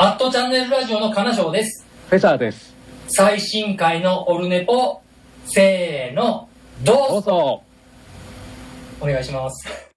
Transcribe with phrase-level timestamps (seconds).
[0.00, 1.84] アットチャンネルラジオの金賞です。
[2.08, 2.72] フェザーです。
[3.08, 5.00] 最新回のオルネポ、
[5.44, 6.48] せーの、
[6.84, 7.62] どうぞどうぞ。
[9.00, 9.90] お願いします。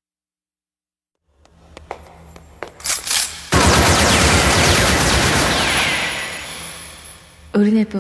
[7.54, 8.00] オルネポ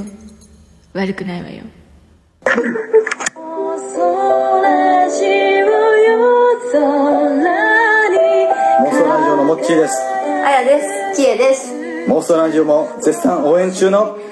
[0.93, 1.63] 悪くないわよ
[3.35, 5.25] モーストラジ
[9.29, 9.93] オのモッチーです
[10.43, 11.21] あやです。
[11.21, 11.80] きえです。
[12.07, 14.25] モーストラジオも絶賛応援中のオルネ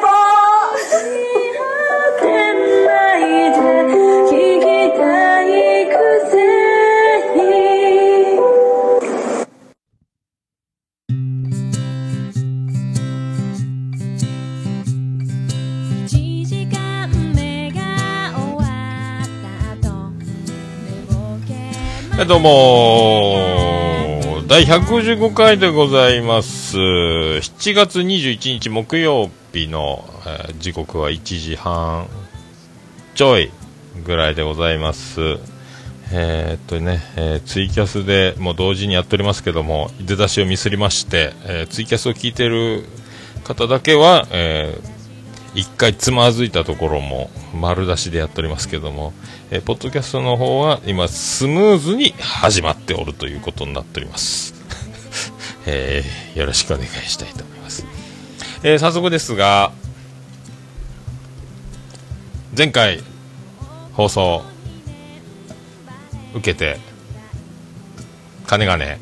[0.00, 0.08] ポ
[16.06, 17.80] 1時間目が
[18.36, 18.62] 終わ
[19.22, 20.22] った後寝
[21.06, 21.14] ぼ
[21.46, 23.73] けはい、どうも
[24.46, 26.76] 第155回でございます。
[26.76, 32.06] 7月21日木曜日の、えー時刻は1時半
[33.14, 33.50] ちょい
[34.04, 35.38] ぐらいでございます。
[36.12, 42.84] えーっとね、えーツイキャスでもう同時にやっておりますけども、出だしをミスりまして、えーツイキャスを聞いてる
[43.44, 44.93] 方だけは、えー
[45.54, 49.12] 一回つまずいたところも丸出しでやっておりますけども、
[49.50, 54.54] えーポッドキャストの方は今スムーズに始まっておるということになっております、
[55.66, 57.86] えーよろしくお願いしたいと思います、
[58.64, 59.70] えー早速ですが
[62.56, 63.02] 前回
[63.92, 64.42] 放送
[66.34, 66.78] 受けて
[68.46, 68.98] 金がね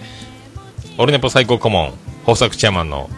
[0.99, 3.09] オルネポ最高顧問豊作チェアマンの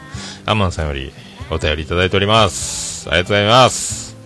[0.46, 1.12] アマンさんより
[1.50, 2.83] お便りいただいております。
[3.10, 4.16] ありがとうございます。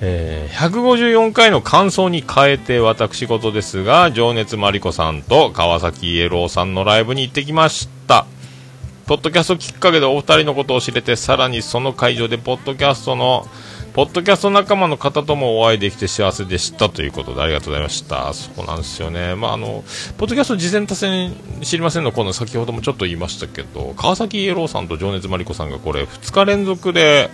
[0.00, 8.26] えー154回の感想に変えて私事ですが情熱マリコさんと川崎イエローさんのライブに行ってきました。
[9.06, 13.46] ポッドキャストきっかけでお二人のことを知れてさらにその会場でポッドキャストの
[13.94, 16.88] ポッドキャスト仲間の方ともお会いできて幸せでした。
[16.88, 18.32] ということでありがとうございました。
[18.34, 19.34] そうなんですよね。
[19.34, 19.84] まああの
[20.18, 27.30] ポッドキャスト事前多戦知りませんのこの先ほどもちょっと言いましたけど川崎イエローさんと情熱マリコさんがこれ2日連続で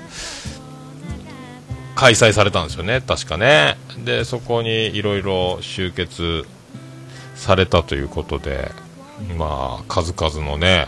[1.95, 3.77] 開催されたんですよね、確かね。
[4.05, 6.45] で、そこにいろいろ集結
[7.35, 8.73] されたということで、
[9.39, 10.87] まあ、数々のね、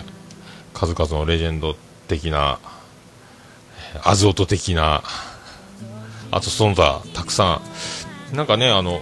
[0.74, 1.76] 数々のレジェンド
[2.08, 2.58] 的な、
[4.02, 5.02] アズオト的な、
[6.30, 7.60] あとその他、たくさ
[8.32, 9.00] ん、なんかね、あの、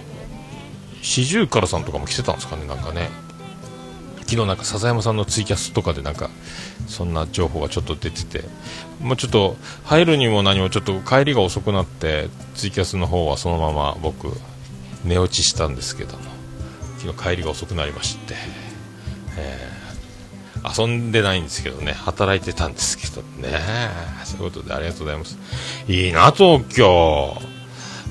[1.01, 3.09] 四十からさんとかも来てたんですかね、なんかね。
[4.27, 6.31] 昨日なんか笹山さんのツイキャスとかでなんか
[6.87, 8.43] そんな情報がちょっと出てて
[9.01, 14.29] もうちょっと入るにも何もちょっと帰りが遅くなってツイキャスの方はそのまま僕
[15.03, 16.23] 寝落ちしたんですけども
[16.99, 18.35] 昨日帰りが遅くなりまして、
[19.37, 19.75] えー
[20.77, 23.59] 遊んでないんですけどね働いてたんですけどね
[24.23, 25.37] そういうことでありがとうございます。
[25.87, 27.37] いいな東京。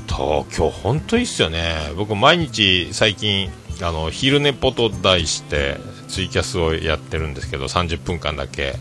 [0.06, 1.74] 東京本当いいっすよね。
[1.96, 3.50] 僕毎日最近
[3.82, 8.76] あの昼寝ぽと題してツイキャスをやってるんですけど30分間だけ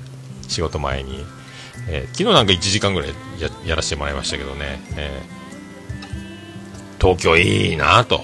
[0.48, 1.26] 仕事前に、
[1.88, 5.44] えー昨日なんか1時間ぐらいややらせてもらいましたけどね、えー
[7.00, 8.22] 東京いいなと。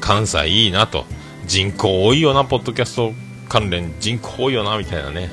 [0.00, 1.04] 関西いいなと。
[1.46, 3.12] 人口多いよなポッドキャスト
[3.48, 3.94] 関連。
[4.00, 5.30] 人口多いよなみたいなね。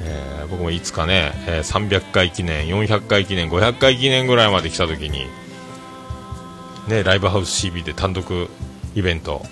[0.00, 5.26] えー僕もいつかね、え300回記念、400回記念、500回記念ぐらいまで来た時に、
[6.86, 8.48] ね、ライブハウス CB で単独
[8.94, 9.42] イベント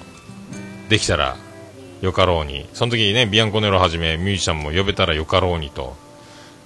[0.89, 1.37] できたら
[2.03, 5.97] よかろうに、その時にね、ビアンコネロはじめミュージシャンも呼べたらよかろうにと、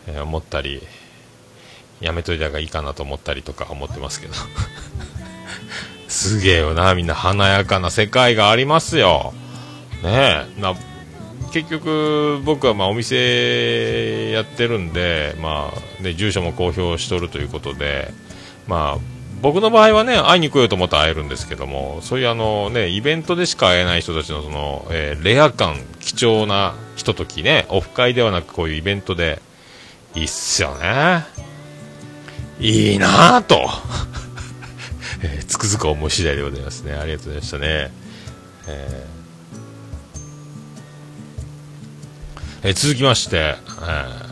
[0.06, 0.82] えー思ったり、
[2.00, 4.34] やめといた方がいいかなと思ったりとか思ってますけど。
[6.08, 9.34] すげえよな、みんな華やかな世界がありますよ。
[10.02, 10.74] ねえ、な
[11.52, 18.12] 結局、僕はまお店やってるんで、まあね、住所も公表しとるということで、
[18.66, 19.00] まあ、
[19.42, 29.40] 僕の場合はね、会いに来ようと思ったら会えるんですけども、そういうあのね、イベントでしか会えない人たちのその、えーレア感、貴重なひとときね、オフ会ではなくこういうイベントで、
[30.16, 31.24] いいっすよね。
[32.58, 33.68] いいなぁと、
[35.22, 36.94] えーつくづく思い次第でございますね。
[36.94, 37.92] ありがとうございましたね。
[38.66, 44.26] えーえー続きまして、えー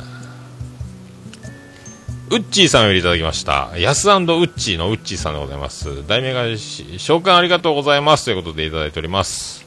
[2.30, 3.70] ウッチーさんよりいただきました。
[3.76, 6.04] ヤスウッチーのウッチーさんでございます。
[6.08, 9.63] 題名が、召喚ありがとうございますということでいただいております。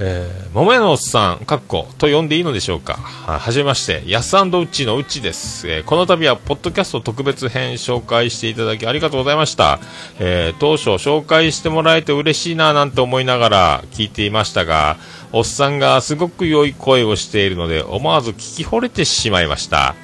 [0.00, 2.94] えー、桃屋のおっさん、かっこ、と呼んでいいのでしょうか。
[2.94, 9.78] はじめまして、やすうちのうちです、えーこの度は、ポッドキャスト特別編紹介していただきありがとうございました。
[10.18, 14.96] えー当初、紹介してもらえて嬉しいななんて思いながら聞いていましたが、
[15.30, 19.94] おっさんがすごく良い声をしているので、思わず聞き惚れてしまいました。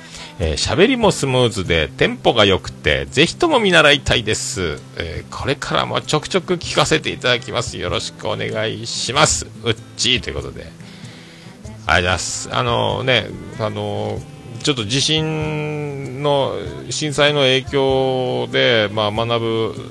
[0.42, 7.78] えー喋りもスムーズでテンポが良くてぜひとも見習いたいです、えーこれからもちょくちょく聞かせていただきます。
[7.78, 9.46] よろしくお願いします。
[9.62, 10.64] うっちーということで。
[10.64, 12.48] ありがとうございます。
[12.52, 13.26] あのね
[13.58, 14.18] あの
[14.62, 16.54] ちょっと地震の
[16.90, 19.90] 震災の影響で、まあ、学ぶ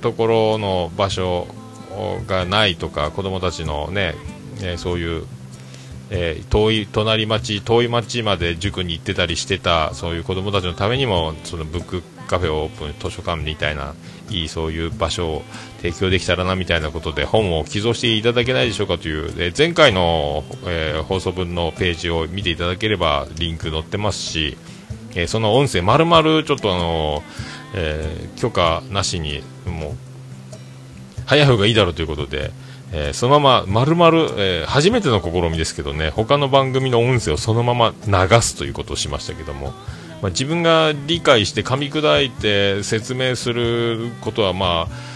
[0.00, 1.46] ところの場所
[2.26, 4.14] がないとか子供たちのね、
[4.62, 5.26] えそういう
[6.10, 13.94] えー遠い隣町遠い町まで塾に行ってたりしてたそういう子供たちのためにもそのブックカフェをオープン図書館みたいな
[14.30, 15.42] いいそういう場所を
[15.78, 19.34] 提供できたらなみたいなことで本を寄贈していただけないでしょうかという。
[19.34, 24.56] で前回の、えー放送分のページを見ていただければリンク載ってますし、
[25.14, 27.22] えーその音声丸々ちょっとあの、
[27.74, 29.94] えー許可なしにもう
[31.26, 32.52] 早い方がいいだろうということで、
[32.92, 39.68] えーそのまま丸々、えー初めての試みですけどね他の番組の音声をそのまま流すということをしましたけども、
[40.22, 45.10] まあ、自分が理解して噛み砕いて説明することはまあ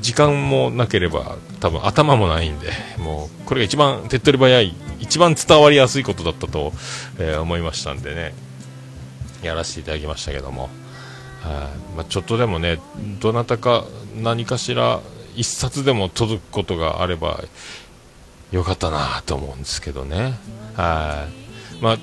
[0.00, 6.72] 時間もなければ多分頭もないんでもうこれが一番手っ取り早い一番伝わりやすいことだったと、
[7.18, 8.34] えー思いましたんでね
[9.42, 10.68] やらせていただきましたけども。
[11.42, 12.80] はいまあ、ちょっとでもね、
[13.20, 13.84] どなたか
[14.16, 15.00] 何かしら
[15.38, 17.42] 一冊でも届くことがあれば
[18.50, 20.34] よかったなと思うんですけどね。
[20.74, 21.28] は
[21.80, 21.98] いまあ、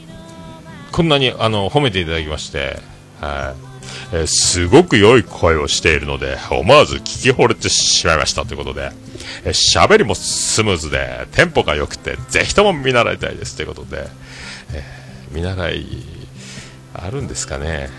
[0.91, 2.79] こんなにあの褒めていただきまして、
[3.19, 3.75] はい
[4.13, 8.91] えーすごく良い声をしているので、思わず聞き惚れてしまいましたということで、
[9.43, 14.07] えー喋りもスムーズで、テンポが良くて、ぜひとも見習いたいですということで、
[14.73, 15.85] えー見習い、
[16.93, 17.89] あるんですかね。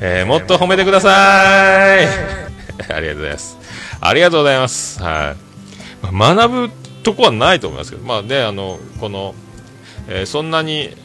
[0.00, 2.06] えーもっと褒めてください。
[2.92, 3.58] ありがとうございます。
[4.00, 5.02] ありがとうございます。
[5.02, 6.16] はい。
[6.16, 6.70] 学ぶ
[7.02, 9.34] とこはないと思いますけど、まあね、あの、この、
[10.08, 10.96] えーそんなに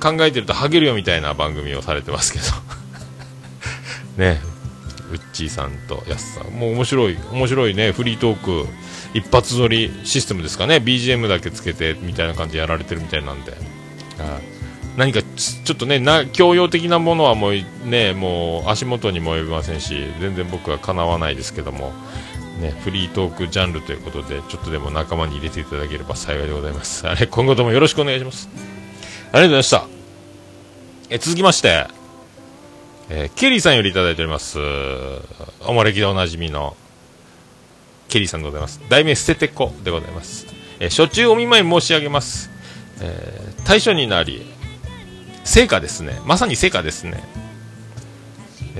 [0.00, 2.44] 考えてるとハゲるよみたいな番組をされてますけど、
[4.18, 4.40] ね、
[5.12, 8.66] ウッチーさんとヤスさん、もう面白い、面白いね、フリートーク、
[9.14, 13.60] 一発撮りシステムですかね、BGM だけつけてみたいな感じでやられてるみたいなんで、はい。
[14.96, 17.52] 何かちょっとねな教養的なものはもう
[17.88, 21.92] ねもう足元にも及びませんし全然僕はかなわないですけども、
[22.60, 27.06] ね、フリートークジャンルということでちょっとでも仲間に入れていただければ幸いでございます。
[27.08, 28.48] あれ今後ともよろしくお願いします。
[28.54, 28.62] あり
[29.32, 29.86] がとうございました。
[31.08, 31.86] え続きまして、
[33.08, 34.58] えーケリーさんよりいただいております。
[35.60, 36.76] おもれきでおなじみの
[38.08, 38.80] ケリーさんでございます。
[38.90, 40.46] 題名捨ててこでございます、
[40.80, 42.50] えー初中お見舞い申し上げます、
[43.00, 44.42] えー対象になり
[45.44, 46.20] 成果ですね。
[46.24, 47.22] まさに成果ですね。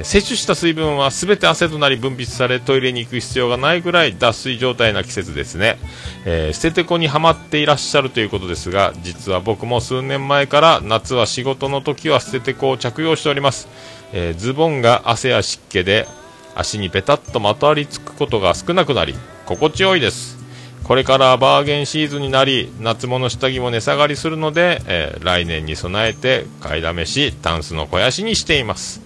[0.04, 5.78] 摂取した水分は全て汗となり分泌されトイレに行く必要がないぐらい脱水状態な季節ですね、
[6.24, 13.68] えー捨ててこにはまっていらっしゃるということですが実は僕も数年前から夏は仕事の時は捨ててこを着用しております、
[14.12, 16.08] えーズボンが汗や湿気で
[16.54, 19.14] 足にベタッとまとわりつくことが少なくなり
[19.46, 20.41] 心地よいです。
[20.84, 29.00] これからバーゲンシーズンになり夏物下着も値下がりするので、えー来年に備えて買いだめしタンスの肥やしにしています。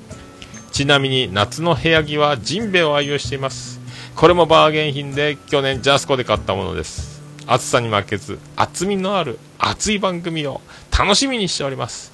[0.72, 3.80] ちなみに夏の部屋着はジンベを愛用しています。
[4.14, 7.22] これもバーゲン品で去年ジャスコで買ったものです。
[7.46, 10.60] 暑さに負けず厚みのある熱い番組を
[10.98, 12.12] 楽しみにしております。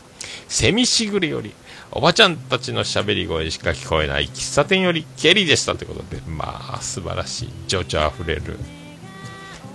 [0.49, 1.55] セミしぐれより
[1.93, 7.53] おばちゃんたちのしゃべり声しか聞こえない喫茶店よりケリーでしたということでまあ素晴らしい。
[7.69, 8.59] 情緒あふれる。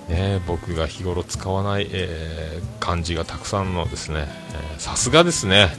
[0.09, 4.29] ね、僕が日頃使わない、えー漢字がたくさんのですね
[4.77, 5.75] さすがですね。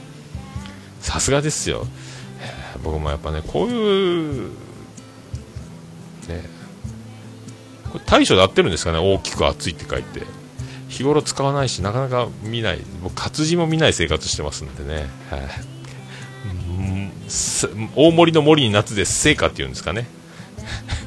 [1.01, 1.87] さすがですよ、
[2.41, 4.49] えー僕もやっぱねこういう
[6.27, 6.43] ね
[7.91, 8.99] これ対処で合ってるんですかね？
[8.99, 10.21] 大きく熱いって書いて。
[10.89, 12.79] 日頃使わないしなかなか見ない。
[13.03, 15.41] 僕活字も見ない生活してますんでね、はい。
[16.81, 17.11] ん
[17.95, 20.07] 大森の森に夏で成果っていうんですかね。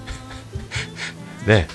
[1.47, 1.69] ね。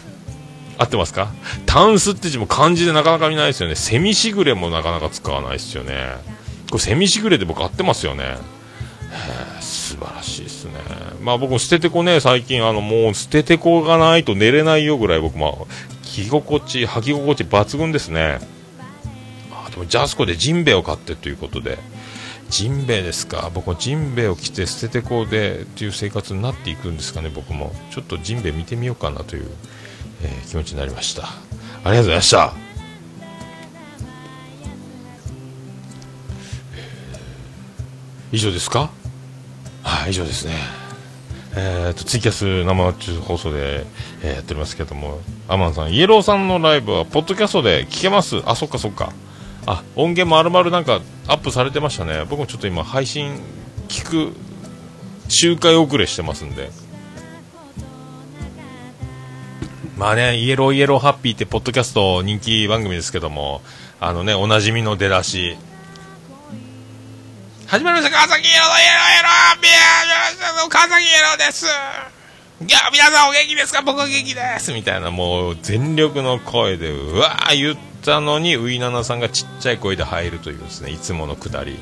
[0.77, 1.29] 合ってますか？
[1.65, 3.75] タンスって字も漢字でなかなか見ないですよね。
[3.75, 6.15] セミしぐれもなかなか使わないですよね。
[6.69, 8.37] これセミしぐれで僕合ってますよね。
[9.61, 10.73] 素晴らしいですね。
[11.21, 15.51] まあ僕も捨ててこね、最近あのもう捨ててこがないと寝れないよぐらい僕まあ、
[16.03, 18.39] 着心地、履き心地抜群ですね。
[19.51, 21.79] あでもジャスコでジンベエを買ってということで、
[22.49, 23.49] ジンベエですか？
[23.53, 29.47] 僕もジンベエを着て捨ててこうでっていう生活になっていくんですかね僕もちょっとジンベエ見てみようかなという、
[30.23, 31.23] えー気持ちになりました。
[31.23, 31.29] あ
[31.85, 32.53] りがとうございました。
[32.55, 32.67] えー
[38.31, 38.89] 以上ですか？
[39.83, 40.55] はい以上ですね。
[41.55, 43.85] えー、とツイキャス生中放送で、
[44.21, 48.41] えーやっておりますけどもアマンさんイエローさんのライブはポッドキャストで聞けます？
[48.45, 49.13] あそっかそっか。
[49.65, 52.25] あ音源もあるまるなんかアップされてましたね。
[52.29, 53.39] 僕もちょっと今配信
[53.87, 54.33] 聞く
[55.29, 56.69] 周回遅れしてますんで。
[59.97, 63.61] まあねイエローイエローハッピーってポッドキャスト人気番組ですけども
[63.99, 65.57] あのねおなじみの出だし。
[67.65, 71.65] 始まりました川崎イエローイエローイエローハッピー川崎イエローです。
[71.65, 71.69] い
[72.71, 73.81] や皆さんお元気ですか？
[73.81, 74.71] 僕は元気です。
[74.71, 81.75] みたいなもう全力の声でうわー言ったのにウイナナさんがちっちゃい声で入るというですねいつものくだり。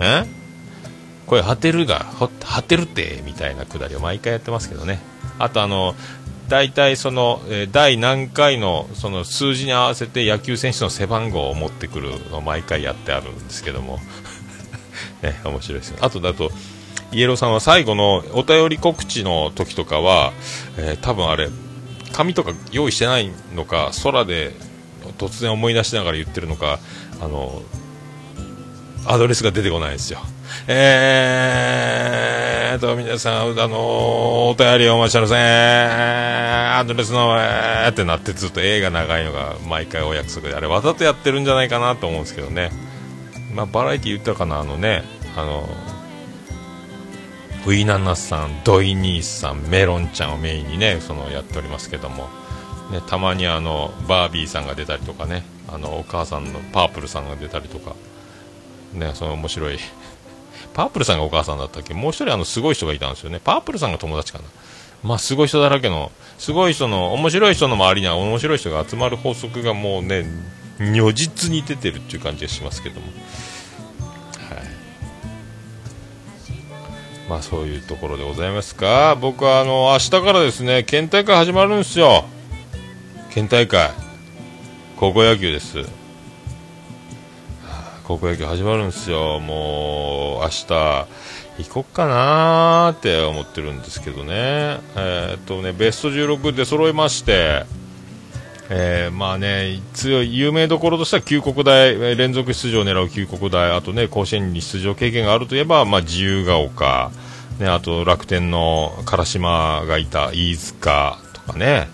[0.00, 0.26] え？
[1.26, 4.98] 声張ってるがほ張ってるってみたいなくだりを毎回やってますけどね。
[5.38, 5.94] あとあの
[6.48, 13.98] 大体その、えー第何回のその数字に合わせて野球選手の背番号を持ってくるのを毎回やってあるんですけども。
[15.22, 15.98] ね、面白いですよ。
[16.00, 16.50] あとだと
[17.12, 20.32] イエローさんは最後のお便り告知の時とかは、
[20.78, 21.48] えー多分あれ
[22.12, 24.52] 紙とか用意してないのか空で
[25.18, 26.78] 突然思い出しながら言ってるのか
[27.20, 27.62] あの
[29.08, 30.20] アドレスが出てこないですよ。
[30.68, 35.32] えーと皆さんあのお便りお待ちしてます。
[35.32, 35.38] ね
[36.78, 42.70] アドレスのえーってなってずっと映画長いのが毎回お約束であれわざとやってるんじゃないかなと思うんですけどね。
[43.56, 45.02] まあ、バラエティ言ったかな、あのね、
[45.34, 45.66] あの、
[47.66, 52.28] ウイナナさん、ドイニーさん、メロンちゃんをメインにね、そのやっておりますけども、
[52.92, 57.96] ね、たまにあの、バービーさんが出たりとかね、あの、お母さんのパープルさんが出たりとか、
[58.92, 59.78] ね、その面白い、
[60.74, 61.94] パープルさんがお母さんだったっけ？
[61.94, 63.40] もう一人あの、すごい人がいたんですよね。
[63.42, 64.44] パープルさんが友達かな。
[65.02, 70.24] まあ、すごい人だらけの、すごい人の、面白い人の周りには面白い人が集まる法則がもうね、
[70.78, 73.06] 如実に出てるっていう感じがしますけども。
[73.06, 73.16] はい。
[77.28, 79.16] まあそういうところでございますか。
[79.16, 82.24] 僕はあの、明日からですね、県大会始まるんですよ。
[83.30, 83.90] 県大会。
[84.96, 85.84] 高校野球です。
[88.06, 89.40] 高校野球始まるんですよ。
[89.40, 91.06] もう、明日、
[91.58, 94.78] 行こっかなーって思ってるんですけどね。
[94.94, 97.64] えーっとね、ベスト16で揃いまして、
[98.70, 107.10] えーまあね、強い有名どころとしては旧国大、連続出場を狙う旧国大、あとね、甲子園に出場経験があるといえば、まあ、自由が丘、
[107.58, 111.88] ね、あと楽天の唐島がいた飯塚とかね、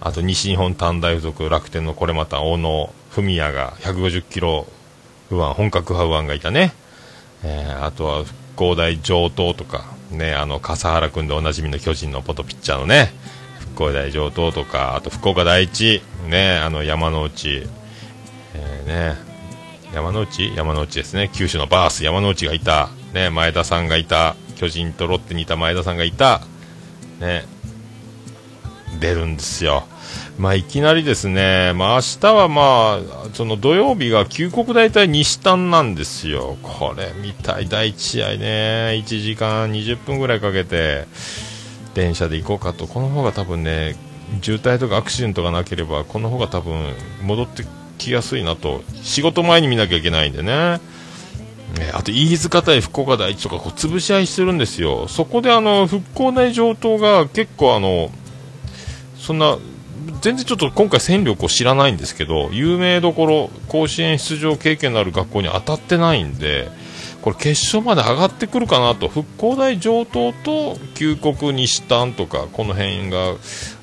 [0.00, 4.66] あと西日本短大付属、楽天のこれまた小野文也が150キロ
[5.34, 6.72] 右腕、本格派右腕がいたね、
[7.42, 13.12] えーあとは復興大上東とか、ね、あの笠原君でおなじみの巨人のポトピッチャーのね、
[13.58, 17.68] 復興大上東とか、あと福岡第一、ね、あの山之内、
[18.54, 19.16] えーね、
[19.92, 20.56] 山之内？
[20.56, 26.42] 山之内ですね、九州のバース、山之内がいた、ね、前田さんがいた、巨人とロッテにいた前田さんがいた、
[27.18, 27.44] ね、
[29.00, 29.84] 出るんですよ。
[30.38, 36.56] まあ、いきなりですね、まあ、明日はまあ、その土曜日が旧国大対西丹なんですよ。
[36.62, 41.06] これ見たい、第1試合ね、1時間20分ぐらいかけて、
[41.94, 43.94] 電車で行こうかと、この方が多分ね、
[44.42, 47.64] 渋滞とかアクシデントがなければ、この方が多分戻って
[47.98, 50.80] きやすいなと、仕事前に見なきゃいけないんでね。
[51.78, 58.10] ねあと飯塚対福岡第一とかこう潰し合いしてるんですよ、そこであの復興大上東が結構あの
[59.16, 59.58] そんな
[60.20, 66.68] 全然ちょっと今回戦力を知らないんですけど有名どころ甲子園出場経験のある学校に当たってないんで
[67.22, 73.34] これ決勝まで上がってくるかなと復興大上東と旧国西丹とかこの辺が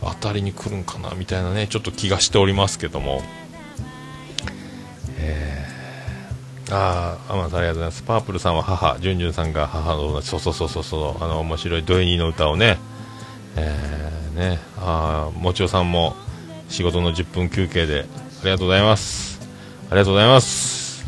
[0.01, 3.21] 当たりに来るんかなみたいなねちょっと気がしておりますけども。
[6.73, 8.01] ああ、ありがとうございます。
[8.03, 12.77] パープルさんは母、ジュンジュンさんが母の、そうそうそうそうそう、あの、面白いドエニーの歌をね、
[13.55, 16.15] えー、ね、あ、もちおさんも
[16.69, 18.05] 仕事の10分休憩で、
[18.41, 19.39] ありがとうございます。
[19.89, 21.05] ありがとうございます。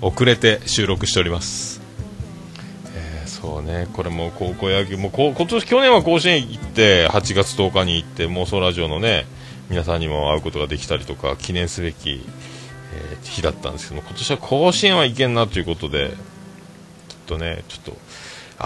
[0.00, 1.80] 遅れて収録しております。
[2.94, 9.26] えーそうね、これも高校野球、もこ今年、去年は甲子園行って、8月10日に行って、妄想ラジオのね、
[9.70, 12.24] 皆さんにも会うことができたりとか、記念すべき、えー
[13.34, 16.10] 日だったんですけど今年は甲子園はいけんなということで
[17.08, 17.96] きっとねちょっと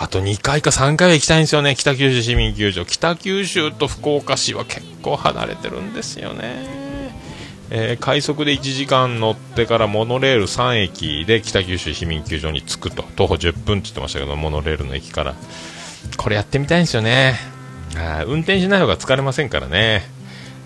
[0.00, 1.74] あと2回か3回は行きたいんですよね。
[1.74, 2.84] 北九州市民球場。
[2.84, 6.88] 北九州と福岡市は結構離れてるんですよね。
[7.70, 13.02] えー快速で1時間乗ってからモノレール3駅で北九州市民球場に着くと。
[13.16, 15.34] 徒歩10分って言ってましたけどモノレールの駅から。
[16.16, 17.34] これやってみたいんですよね。
[17.96, 20.08] あ運転しない方が疲れませんからね、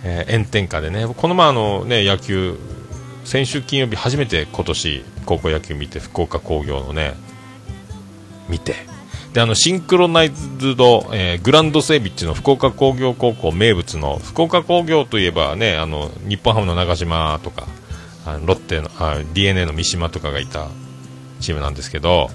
[0.05, 1.07] えー炎天下でね。
[1.07, 2.59] この前あの、ね、野球
[3.25, 7.15] 先週金曜日初めて今年高校野球見て福岡工業のね
[8.51, 9.02] 見て。
[9.33, 17.67] であのシンクロナイズド、えーグランド整備っていうの福岡工業高校名物の福岡工業といえばねあの日本ハムの長島とか
[18.27, 20.69] あのロッテのあ d n a の三島とかがいた
[21.41, 22.31] チームなんですけど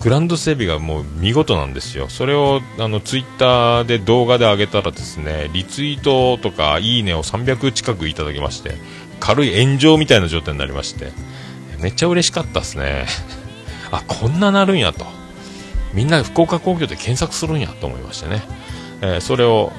[0.00, 2.08] グランド整備がもう見事なんですよ。
[2.08, 8.74] それをあのツイッターで動画で上げたらですねリツイートとかいいねを300近くいただきまして
[9.18, 11.10] 軽い炎上みたいな状態になりまして
[11.80, 13.06] めっちゃ嬉しかったですね。
[13.90, 15.17] あこんななるんやと。
[15.94, 18.42] みんな福岡工業で検索するんやと思いましてね、
[19.00, 19.72] えーそれを、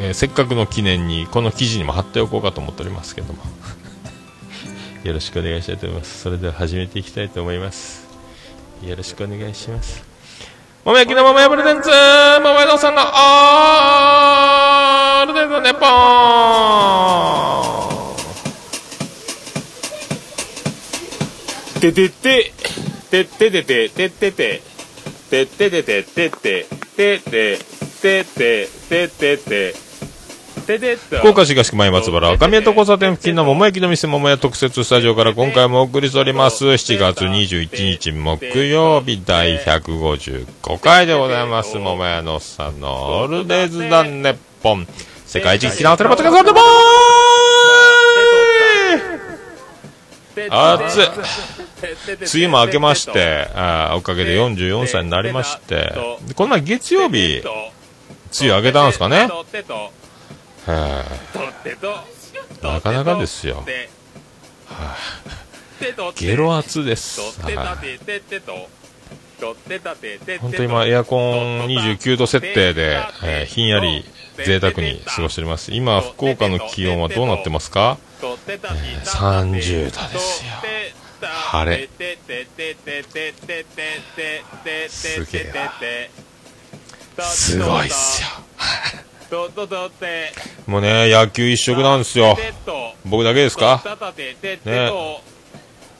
[0.00, 3.42] えーせっかくの記念にこの記事にも貼っておこうかと思っておりますけども。
[5.04, 6.22] よろしくお願いしたいと思います。
[6.22, 8.06] それでは始めていきたいと思います。
[8.84, 10.02] よろしくお願いします。
[10.84, 15.86] 桃焼きの桃屋プレゼンツ桃屋のさんのオールデイズネポ
[21.78, 21.80] ン。
[21.80, 22.52] ててて
[23.10, 24.71] ててててててて。
[25.32, 27.58] てててててててて
[28.02, 29.74] ててててて
[31.20, 44.86] 福岡市東区前松原赤宮と交差点付近の桃焼きの店桃屋特設スタジオから今回もお送りしております7月21日木曜日第155回でございます桃屋のさんのオールデイズ・ダン・ネッポン
[45.24, 46.60] 世界一聞き直せるポッドキャストボ
[50.34, 51.06] 暑い。
[52.38, 55.92] 梅雨も明けましてあーおかげで44歳になりまして。
[56.26, 57.52] でこの前月曜日梅
[58.50, 59.28] 雨明けたんですかね？
[60.66, 61.04] は
[62.62, 63.64] あなかなかですよ
[66.16, 67.56] ゲロ圧ですはい
[70.38, 74.04] 本当今エアコン29度設定で、えーひんやり
[74.36, 75.72] 贅沢に過ごしております。
[75.72, 78.30] 今福岡の気温はどうなってますか、えー
[79.04, 80.50] 30度ですよ。
[81.22, 81.88] 晴れ。
[84.88, 85.52] すげえ
[87.16, 87.24] な。
[87.24, 88.28] すごいっすよ。
[90.66, 92.36] もうね野球一色なんですよ。
[93.04, 93.82] 僕だけですか？
[94.64, 94.90] ね。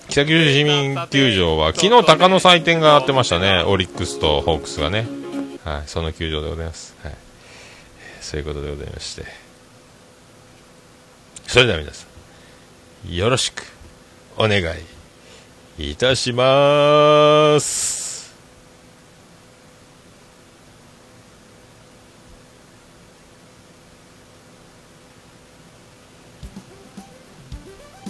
[0.09, 3.63] 北九州市民球場は昨日鷹の祭典がやってましたね。
[3.63, 5.07] オリックスとホークスがね。
[5.65, 6.92] はいその球場でございます、
[8.23, 9.25] そういうことでございまして。
[11.47, 12.07] それでは皆さ
[13.07, 13.65] んよろしく
[14.39, 14.63] お願
[15.79, 18.33] いいたします。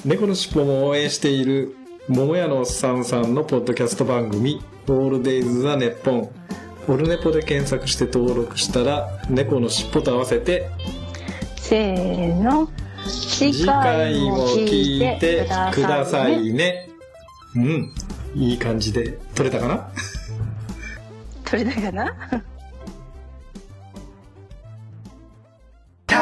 [0.04, 1.76] 猫のしっぽも応援している
[2.08, 6.30] 桃屋のおっさんさんのポッドキャスト番組「オールデイズ・ザ・ネッポン」
[6.88, 10.68] オルネポで検索して登録したら猫のしっぽと合わせて
[11.56, 12.68] せーの。
[13.04, 16.88] 次次回も聞いてくださいね。
[17.56, 17.94] うん。
[18.34, 19.88] いい感じで撮れたかな？
[21.44, 22.12] 取れたかな「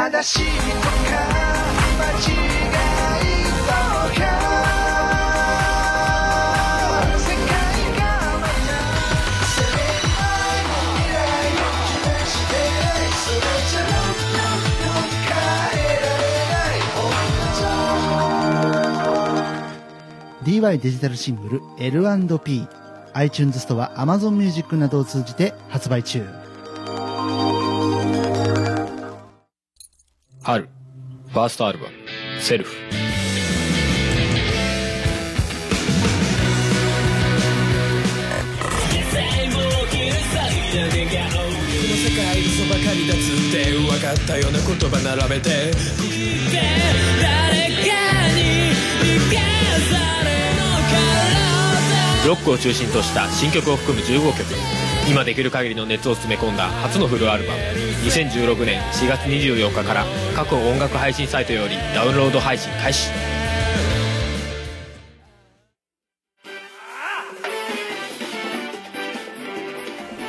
[20.45, 22.67] DY デジタルシングル L&P」
[23.15, 26.25] iTunes ストア Amazon Music などを通じて発売中。
[30.43, 30.69] 春
[31.29, 31.93] ファーストアルバム
[32.41, 32.75] 「セルフ」
[52.31, 54.55] ロックを中心とした新曲を含む15曲。
[55.11, 57.61] 今できる限りの熱を詰め込んだ初のフルアルバム。
[58.05, 60.05] 2016年4月24日から
[60.37, 63.11] 各音楽配信サイトよりダウンロード配信開始。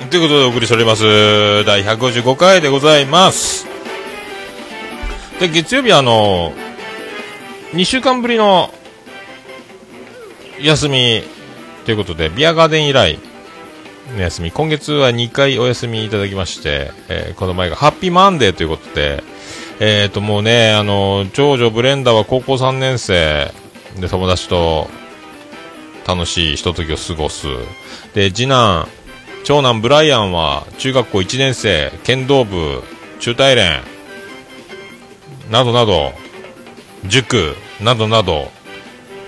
[0.09, 3.67] ということでお送りしております第155回でございます。
[5.39, 6.51] で月曜日あの
[7.73, 8.73] 2週間ぶりの
[10.59, 11.40] 休み
[11.86, 13.20] ということでビアガーデン以来
[14.15, 14.52] の休み。
[14.52, 19.24] 今月は2回お休みいただきまして、えーこの前がハッピーマンデーということで、
[19.80, 23.52] えっ、と、もうね、あの、長女ブレンダーは高校3年生。
[24.00, 24.88] で友達と
[26.08, 27.48] 楽しいひとときを過ごす。
[28.13, 28.88] で、次男、
[29.44, 32.84] 長男ブライアンは中学校1年生、剣道部、
[33.20, 33.82] 中大連、
[35.50, 36.13] などなど、
[37.06, 38.50] 塾、などなど、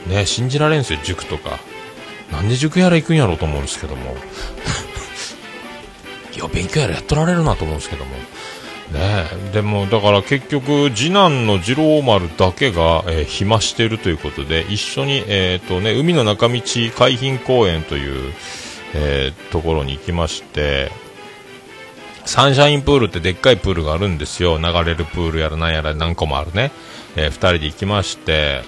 [0.07, 1.59] ね、信じられんすよ、塾とか。
[2.33, 4.17] なんで塾やら行くんやろうと思うんですけども。
[6.35, 8.11] いや、勉強やらやっとられるなと思うんですけども。
[8.91, 16.59] ねでも、だから結局、次男の次郎丸だけが、えー暇しているということで、一緒に、えっ、とね、海の中道
[16.95, 18.33] 海浜公園という、
[18.95, 20.91] えーところに行きまして、
[22.25, 24.57] サンシャインプールってでっかいプールがあるんですよ。
[24.57, 26.71] 流れるプールやらなんやら何個もあるね。
[27.15, 28.63] えー二人で行きまして、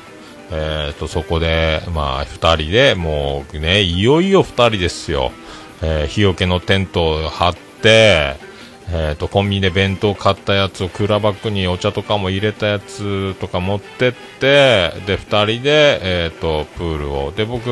[0.51, 5.31] えーと、そこで、まあ、二人で、もうね、いよいよ二人ですよ。
[5.81, 8.36] えー日よけのテントを張って、
[8.88, 17.32] えーと、コンビニで弁当買ったやつをクーラーバッグにお茶とかも入れたやつとか持ってって、で、二人で、えーと、プールを。
[17.32, 17.65] で、僕、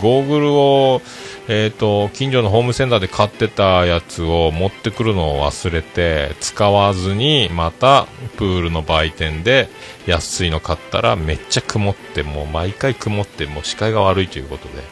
[0.00, 1.02] ゴーグルを、
[1.48, 9.68] えーと、近所のホームセンターで買ってたやつを持ってくるのを忘れて、使わずに、また、プールの売店で
[10.06, 14.82] 安いの買ったら、めっちゃ曇って、もう毎回曇って、もう視界が悪いということで、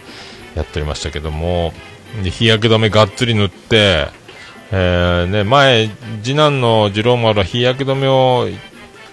[0.54, 1.72] やっておりましたけども、
[2.22, 4.08] で日焼け止めがっつり塗って、
[4.76, 5.88] えーね、前、
[6.24, 8.48] 次男の次郎丸は日焼け止めを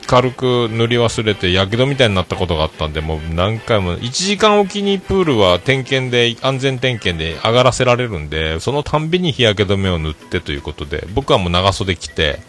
[0.08, 12.40] 軽く塗り忘れて、やけどみたいになったことがあったんで、もう何回も、1時間おきにプールは点検で、安全点検で上がらせられるんで、そのたんびに日焼け止めを塗ってということで、僕はもう長袖着て、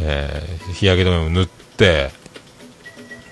[0.00, 2.10] えー日焼け止めを塗って、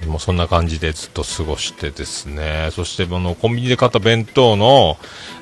[0.07, 4.97] もうそんな感じでずっと過ごしてですね、そしてあのコンビニで買った弁当の、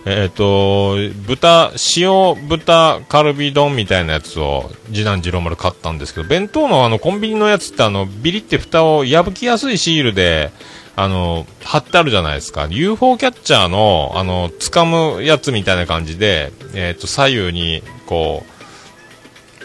[0.07, 0.96] えっ、と、
[1.27, 10.50] 豚、塩豚カルビ丼みたいなやつを次男次郎丸買ったんですけど、弁当のあのコンビニのやつってあの、ビリって蓋を破きやすいシールで、
[10.96, 12.68] あの、貼ってあるじゃないですか。
[12.70, 18.55] UFO キャッチャーの、あの、掴むやつみたいな感じで、えっ、と、左右に、こう、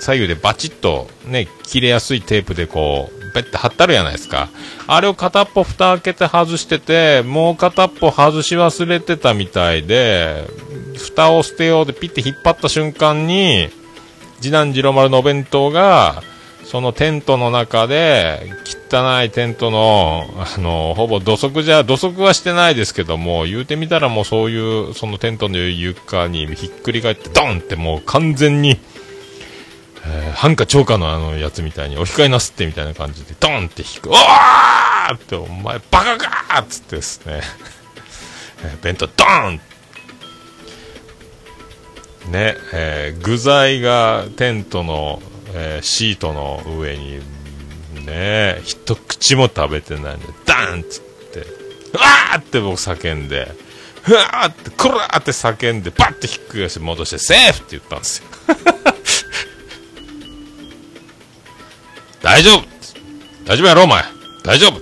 [0.01, 4.49] 左右でバチッとね、切れやすいテープでこう、ペッて貼ってあるじゃないですか。
[4.87, 10.45] あれを片っぽ蓋開けて外してて、もう片っぽ外し忘れてたみたいで、
[10.97, 13.69] 蓋を捨てようでピッて引っ張った瞬間に、
[14.41, 16.23] 次男次郎丸のお弁当が、
[16.69, 18.53] そのテントの中で、
[18.91, 28.77] 汚いテントの、あの、ほぼ土足じゃ、土足はしてないですけども、言うてみたらもうそういう、そのテントの床にひっくり返って、ドンってもう完全に、
[30.31, 37.41] ハンカチョーカのあのやつみたいに、お控えなすってみたいな感じで、ドンって引く、おーって、お前バカかーっつってですね、
[38.63, 39.61] えー弁当ドーン
[42.31, 45.21] ね、えー具材がテントの、
[45.53, 47.19] えーシートの上に、
[48.05, 53.51] ね、一口も食べてないんで、ダーンっつって、うわーって僕叫んで、
[54.07, 58.25] うわーって、こらーって叫んで、バッてひっくり返して戻して、セーフって言ったんですよ。
[62.21, 62.65] 大丈夫。
[63.45, 64.03] 大丈夫やろお前。
[64.43, 64.79] 大丈夫。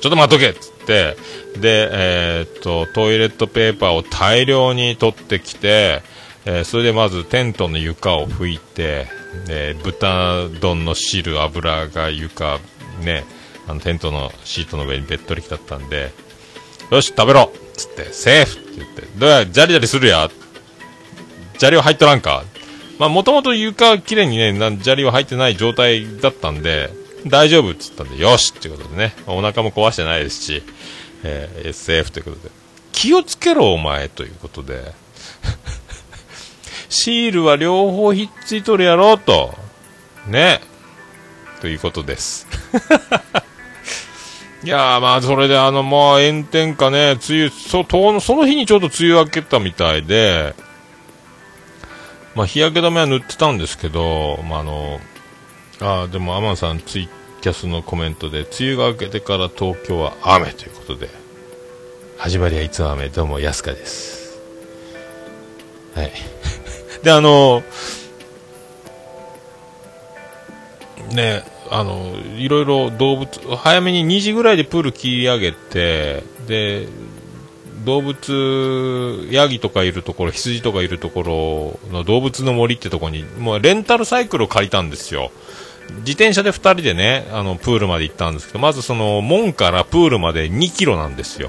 [0.00, 0.50] ちょっと待っとけ。
[0.50, 1.16] っつって、
[1.58, 6.02] で、えーっと、トイレットペーパーを大量に取ってきて、
[6.44, 9.06] えーそれでまずテントの床を拭いて、
[9.48, 12.58] えー豚丼の汁、油が床、
[13.02, 13.24] ね、
[13.66, 16.12] あのテントのシートの上にべっとりきだったんで、
[16.90, 17.52] よし、食べろ。
[17.52, 20.30] っつって、セーフって言って、どうや、ジャリジャリするや。
[21.58, 22.44] 砂利は入っとらんか。
[22.98, 26.90] まあ、もともと床きれいにね、砂利は入ってない状態だったんで、
[27.26, 30.62] 大丈夫っつったんで、よしってことでね、お腹も壊してないですし、
[31.22, 32.50] えー、SF ということで、
[32.92, 34.92] 気をつけろ、お前ということで、
[36.88, 39.54] シールは両方ひっついとるやろうと、
[40.26, 40.60] ね、
[41.60, 42.46] ということです。
[44.64, 50.54] いやー、まあ、それで、あの、まあ、炎天下ね、梅雨、そ、とその日にちょうど梅雨明けたみたいで、
[52.38, 55.00] まあ、日焼け止めは塗ってたんですけど、まあ、あの、
[55.80, 57.08] あでも、アマンさん、ツイ
[57.40, 61.10] キャスのコメントで、梅雨が明けてから東京は雨ということで、
[62.16, 64.38] 始まりはいつも雨、どうも、安かです。
[65.96, 66.12] はい。
[67.02, 67.64] で、あの、
[71.10, 76.86] ね、あの、いろいろ動物、早めに2時ぐらいでプール切り上げて、で、
[77.88, 85.30] 動物、ヤギとかいるところ、羊とかいるところの動物の森ってところに、もうレンタルサイクルを借りたんですよ。
[86.00, 91.48] 自転車で2人でね、あの、プールまで行ったんですけど、まずその、門からプールまで2キロなんですよ。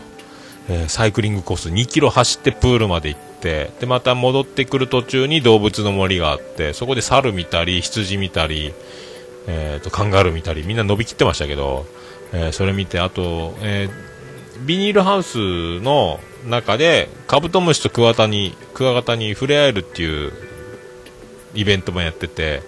[0.70, 8.74] えーサイクリングコース2キロ走ってプールまで行って、で、また戻ってくる途中に動物の森があって、そこで猿見たり、羊見たり、
[9.48, 11.86] えー、とカンガルー見たりみんな伸びきってましたけど、
[12.32, 14.09] えーそれ見てあと、えー
[14.66, 20.32] ビニールハウスの中でカブトムシとクワタにクワガタに触れ合えるっていう
[21.54, 22.62] イベントもやってて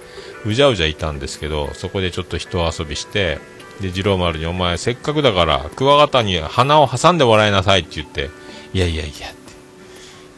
[0.45, 3.39] うじゃうじゃいたんですけどそこでちょっと人遊びして
[3.80, 8.30] で次郎丸にお前せっかくだからクワガタに鼻を挟んでもらいなさいって言って
[8.73, 9.40] いやいやいや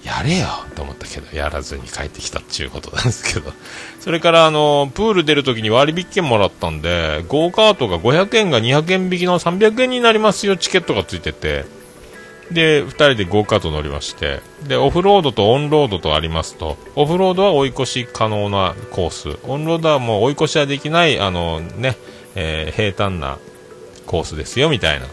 [0.03, 3.53] やれよと思ったけどやらずに帰ってきたっていうことなんですけど。
[4.01, 11.65] それからあのプール出るときに割引券もらったんでゴーカートが500円が200円引きの300円になりますよチケットがついてて。
[12.51, 14.41] で2人でゴーカート乗りまして。
[14.67, 16.77] でオフロードとオンロードとありますと。
[16.95, 19.39] オフロードは追い越し可能なコース。
[19.43, 21.95] オンロードはもう追い越しはできないあの、ね
[22.35, 23.37] えー平坦な
[24.05, 25.07] コースですよみたいな、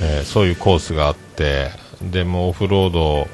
[0.00, 1.87] えーそういうコースがあって。
[2.02, 3.28] でもオフロード。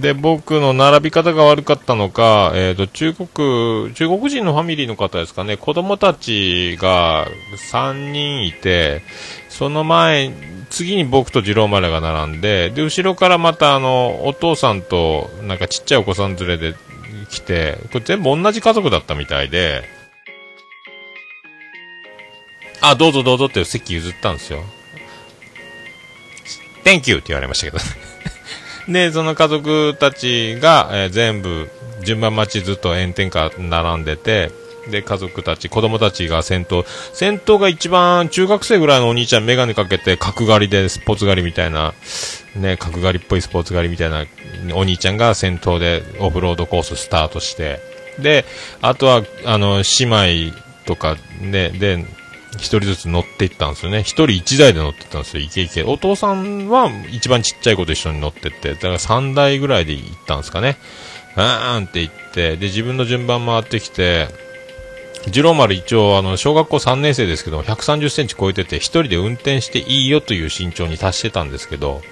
[0.00, 5.56] で僕の並び方が悪かったのか、えー、と中国中国人のファミリーの方ですかね。
[5.56, 7.26] 子供たちが
[7.72, 9.02] 3人いて
[9.48, 10.32] その前
[10.68, 16.74] 次に僕と次郎丸が並んでで後ろからまたあのお父さんとなんかちっちゃいお子さん連れで
[17.30, 19.82] 来てこれ全部同じ家族だったみたいで。
[22.80, 24.62] あどうぞどうぞって席譲ったんですよ。
[26.88, 27.78] Thank you って言われましたけど
[28.90, 31.68] で、その家族たちが、えー全部、
[32.02, 34.50] 順番待ちずっと炎天下並んでて、
[34.90, 41.92] で、家族たち、子供たちが先頭、先頭が一番中学生ぐらいのお兄ちゃん、メガネかけて、角刈りで、スポーツ狩りみたいな、
[42.56, 44.24] ね、角刈りっぽいスポーツ狩りみたいな
[44.74, 47.80] お兄ちゃんが先頭でオフロードコーススタートして、
[48.18, 48.46] で、
[48.80, 52.04] あとは、あの、姉妹とか、ね、で、
[52.56, 54.00] 一人ずつ乗っていったんですよね。
[54.00, 55.42] 一人一台で乗ってったんですよ。
[55.42, 55.82] イケイケ。
[55.82, 60.78] お父さんは一番ちっちゃい子と一緒に乗ってって、だから三台ぐらいで行ったんですかね。
[61.36, 64.28] うーんって言って、で、自分の順番回ってきて、
[65.24, 72.02] 次郎丸一応、あの、小学校3年生ですけど、130センチ超えてて、一人で運転していいよという身長に達してたんですけど、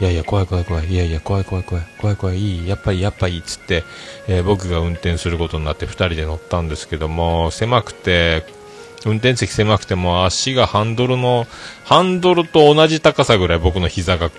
[0.00, 3.84] いやいや、怖い怖い怖い、いやいや、怖い怖い怖い、怖い怖い、いい、やっぱり、やっぱいいっつって、
[4.28, 8.44] えー僕が運転することになって2人で乗ったんですけども、狭くて、
[9.06, 11.46] 運転席狭くても足がハンドルの、
[11.84, 14.30] ハンドルと同じ高さぐらい僕の膝が、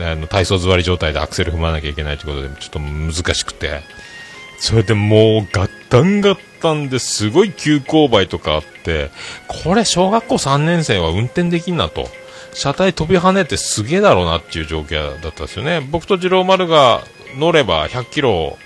[0.00, 3.80] あの体操座り状態でアクセル踏まなきゃいけないということで、ちょっと難しくて、
[4.58, 9.10] それでもうガッタンガッタンですごい急勾配とかあって、
[9.46, 12.08] これ小学校3年生は運転できんなと。
[12.54, 15.80] 車体飛び跳ねてすげえだろうなっていう状況だったんですよね。
[15.80, 17.04] 僕と次郎丸が
[17.36, 18.58] 乗れば100キロ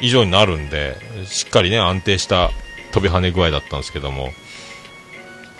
[0.00, 2.50] 以上になるんで、しっかりね、安定した
[2.92, 4.30] 飛び跳ね具合だったんですけども。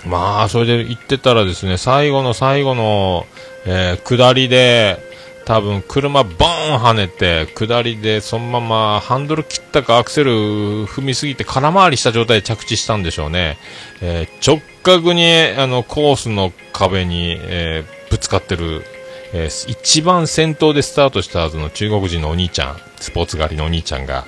[0.06, 3.26] まあ、それで行ってたらですね、最後の最後の、
[3.66, 4.98] えー下りで、
[5.44, 13.58] 多分車ボーン跳ねて、下りでそのままハンドル切ったかアクセル踏みすぎて空回りした状態で着地したんでしょうね。
[14.02, 18.84] えー直角にあのコースの壁に、えーぶつかってる、
[19.32, 24.26] えー一番先頭でスタートしたはずの中国人のお兄ちゃん、スポーツ狩りのお兄ちゃんが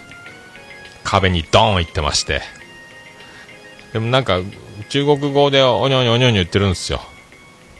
[1.05, 2.41] 壁にドーン行ってまして。
[3.93, 4.41] でもなんか
[4.89, 7.01] 中国語でおにょおにょおにょにょ言ってるんですよ。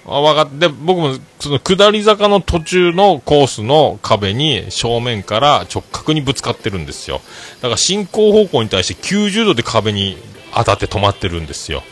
[0.07, 7.21] あ、わかって、僕も、その下り坂の途中のコースの壁に正面から直角にぶつかってるんですよ。
[7.61, 10.17] だから進行方向に対して90度で壁に
[10.55, 11.83] 当たって止まってるんですよ。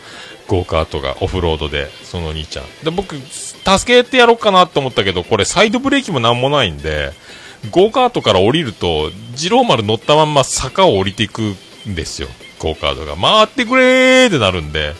[0.48, 2.64] ゴーカートがオフロードで、そのお兄ちゃん。
[2.82, 7.12] で、僕、助けてやろうかなと思ったけど、これサイドブレーキもなんもないんで、
[7.70, 11.54] ゴーカートから降りると、二郎丸乗ったまんま坂を降りていく
[11.86, 12.28] んですよ。
[12.58, 13.16] ゴーカートが。
[13.16, 14.94] 回ってくれーってなるんで、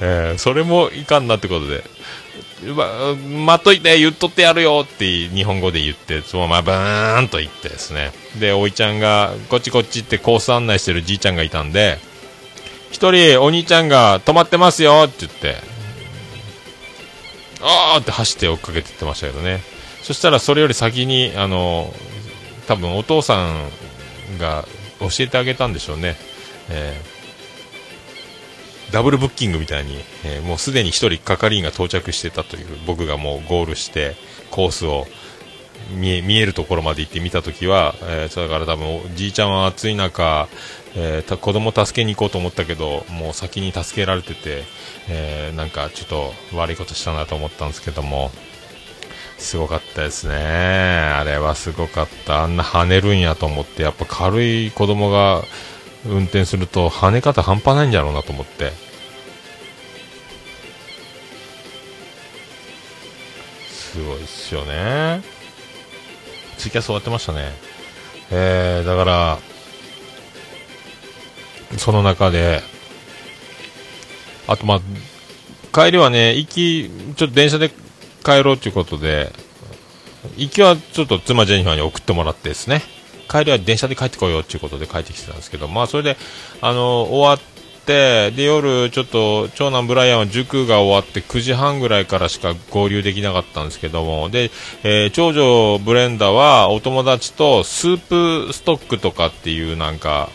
[0.00, 1.84] えーそれもいかんなってことで、
[2.74, 8.12] ま、待っといて、言っとってやるよって日本語で言って、そのままバーンと言ってですね。
[8.38, 11.98] で、おいちゃんが、こっちこっちってコース案内してるじいちゃんがいたんで、
[12.90, 15.56] 一人、お兄ちゃんが止まってますよって言って、
[17.60, 19.60] あーって走って追っかけてってましたけどね。
[20.02, 21.92] そしたらそれより先に、あの、
[22.68, 23.70] 多分お父さん
[24.38, 24.64] が
[25.00, 26.16] 教えてあげたんでしょうね。
[26.70, 27.16] えー
[28.92, 34.14] ダブルブッキングみたいに、えーもうすでに一人係員が到着してたという僕がもうゴールして
[34.52, 35.06] コースを
[35.90, 40.48] 見え見えるところまで行って見たときは、えーそれから多分おじいちゃんは暑い中、
[40.94, 44.62] えー子供助けに行こうと思ったけどもう先に助けられてて、
[45.08, 48.30] えーなんかちょっと悪いことしたなと思ったんですけども
[49.38, 50.36] すごかったですね。
[50.36, 52.44] あれはすごかった。
[52.44, 55.42] あんな跳ねるんやと思ってやっぱ軽い子供が
[56.04, 58.72] 運転すると跳ね方半端ないんじゃろうなと思って。
[63.70, 65.22] すごいっすよね。
[66.58, 67.52] ツイキャス終わってましたね。
[68.30, 69.38] えー、だから
[71.78, 72.62] その中で
[74.48, 74.80] あとまあ、
[75.72, 77.70] 帰りはね、行き、ちょっと電車で
[78.24, 79.32] 帰ろうということで、
[80.36, 82.82] 行きはちょっと妻ジェニファーに送ってもらってですね、
[83.28, 86.16] 帰りは電車で帰ってこようということで帰ってきてたんですけど、まあそれで、
[86.60, 94.50] あの、終わって、で、夜ちょっと長男ブライアンは塾が終わって9時半ぐらいからしか合流できなかったんですけども、で、
[94.82, 100.30] えー長女ブレンダはお友達とスープストックとかっていうなんか、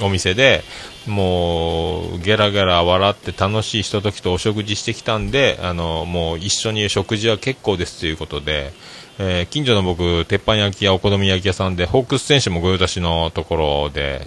[0.00, 0.62] お店で、
[1.06, 8.72] もう、ゲラゲラ笑って楽しいひとときとお食事してきたんで、あの、もう一緒に食事は結構ですということで、
[9.18, 14.26] えー近所の僕、鉄板焼き屋、お好み焼き屋さんで、ホークス選手も御用達のところで、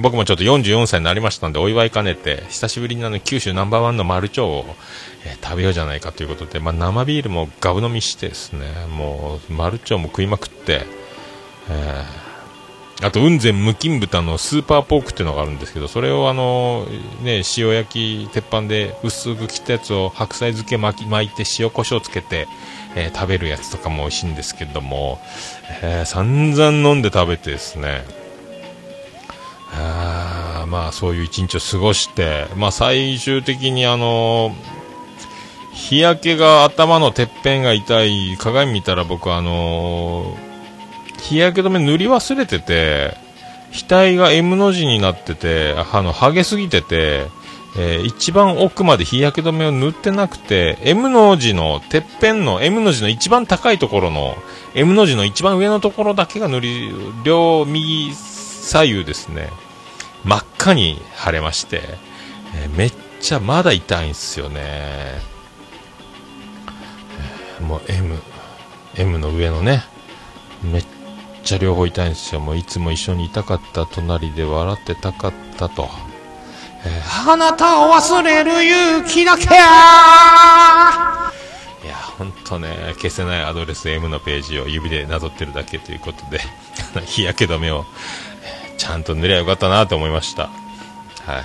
[0.00, 4.64] 僕もちょっと44歳になりましたんで、お祝い兼ねて、久しぶりにあの九州ナンバーワンのマルチョウを、
[5.24, 10.82] えー食べようじゃないかということで、まあ、生ビールもガブ飲みしてですね、もう、マルチョウも食いまくって、
[11.70, 12.28] えー
[13.00, 16.84] あと、雲仙無菌豚のスーパーポークっていうのがあるんですけど、それをあの、
[17.22, 22.48] ね、塩焼き、鉄板で薄く切ったやつを白菜漬け巻き巻いて塩コショウつけて、
[22.96, 25.18] えー食べるやつとかも美味しいんですけども、
[25.82, 28.04] えー散々飲んで食べてですね、
[29.72, 34.54] あーまあそういう一日を過ごして、まあ最終的にあの
[35.72, 40.36] 日焼けが頭のてっぺんが痛い鏡見たら僕あの
[41.20, 43.14] 日焼け止め塗り忘れてて
[43.72, 47.26] 額が M の字になっててあのハゲすぎてて、
[47.76, 54.36] えー一番奥まで日焼け止めを塗ってなくて M の字のてっぺんの M の字の一番高いところの
[54.74, 56.92] M の字の一番上のところだけが塗り
[57.24, 59.50] 両右左右ですね。
[60.24, 61.82] 真っ赤に腫れまして、
[62.56, 65.20] えーめっちゃまだ痛いんですよね、
[67.60, 68.16] もう M
[68.96, 69.82] M の上のね
[70.62, 70.84] めっ
[71.42, 72.40] ちゃ両方痛いんですよ。
[72.40, 75.88] もういつも一緒にいたかった隣で笑ってたかったと、
[77.26, 79.50] あなたを忘れる勇気だけや。
[81.84, 86.40] いや本当ね消せないアドレス M のページを指でなぞってるだけということで
[87.06, 87.84] 日焼け止めを
[88.76, 90.44] ちゃんと塗りゃよかったなと思いました。
[90.44, 91.44] はい。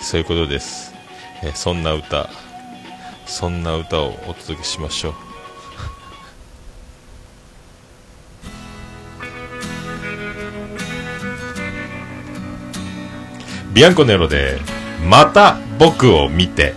[0.00, 0.94] そういうことです、
[1.42, 2.28] えそんな歌
[3.26, 5.25] そんな歌をお届けしましょう。
[13.76, 14.58] ビアンコネロで
[15.06, 16.72] 「また僕を見て」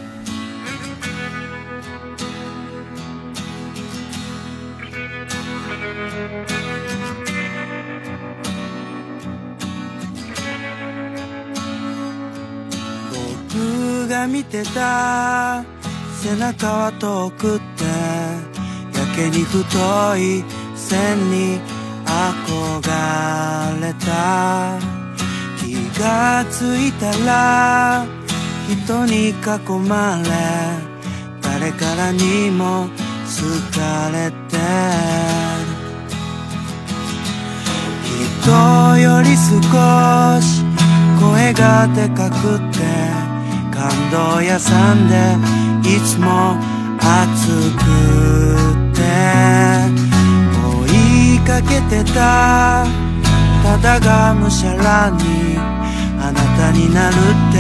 [13.50, 15.64] 僕が見てた
[16.22, 17.86] 背中は遠くって
[19.00, 20.44] やけに太い
[20.76, 21.62] 線に
[22.06, 24.99] 憧れた。
[26.00, 28.06] がついたら
[28.68, 29.34] 人に囲
[29.88, 30.30] まれ
[31.42, 32.88] 誰からにも
[33.26, 34.58] 好かれて
[38.42, 40.64] 人より少し
[41.20, 43.30] 声がでかくて。
[43.80, 45.16] 感動屋さんで
[45.90, 46.58] いつも
[47.00, 47.86] 熱く
[48.92, 49.02] って
[50.86, 52.86] 追いかけてた。
[53.64, 55.49] ただがむしゃらに
[56.22, 57.18] あなたになるっ
[57.54, 57.58] て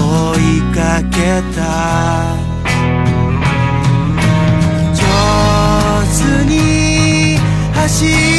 [0.00, 0.02] 追
[0.40, 2.34] いかけた。
[4.94, 5.02] 上
[6.10, 7.38] 手に
[7.74, 8.33] 走れ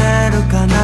[0.00, 0.79] せるかな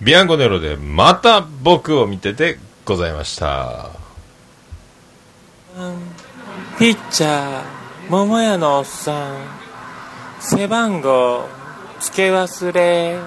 [0.00, 3.90] ビアンコネロで、また僕を見ててございました。
[6.78, 7.62] ピッチャー、
[8.08, 9.36] 桃屋のおっさん、
[10.40, 11.46] 背番号、
[12.00, 13.18] 付け忘れ。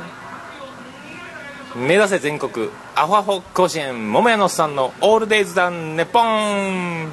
[1.76, 7.11] 目指せ全国、アホアホ甲子園、桃屋のおっさんのオールデイズダンネポン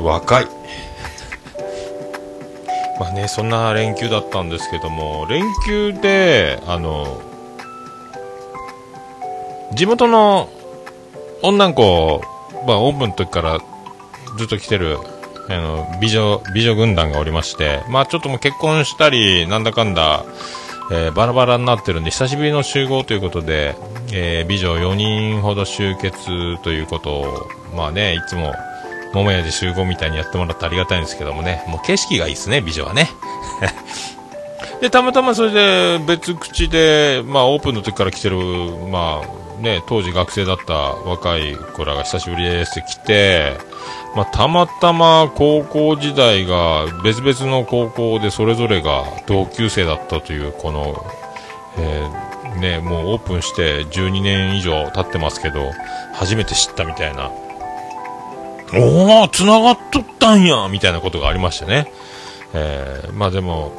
[0.00, 0.61] 若い。
[2.98, 7.20] まあね、そんな連休だったんですけども、連休で、あの、
[9.74, 10.48] 地元の
[11.42, 12.22] 女の子、
[12.66, 13.58] まあ、オープンの時から
[14.38, 14.98] ずっと来てる、
[15.48, 20.24] あの、美女、美女軍団がおりまして、まあ、ちょっともう結婚したり、なんだかんだ、
[20.90, 23.74] えーバラバラになってるんで、久しぶりの集合ということで、
[24.12, 28.52] えー美女4人ほど集結ということを、まあね、いつも、
[29.12, 33.10] 桃屋で集合みたいにやってもらってありがたいんですけどもね、もう景色がいいですね、美女はね。
[34.80, 38.36] で、たまたまそれで別口で、まあオープンの時から来てる、
[38.90, 43.58] まあね、当時学生だった若い子らが久しぶりですって来て、
[44.16, 51.06] まあたまたま高校時代が別々の高校でそれぞれが同級生だったという、この、
[51.78, 55.70] えーね、もうオープンして12年以上経ってますけど、
[56.12, 57.30] 初めて知ったみたいな。
[58.74, 61.92] おお繋がっとったんやみたいなことがありましてね。
[62.54, 63.72] えーまあでも、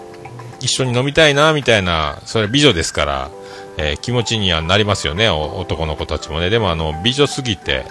[0.62, 3.32] 一緒に飲みたいな、みたいな、それ美女ですから、
[3.78, 6.50] えー気持ちにはなりますよね、男の子たちもね。
[6.50, 7.86] でもあの、美女すぎて、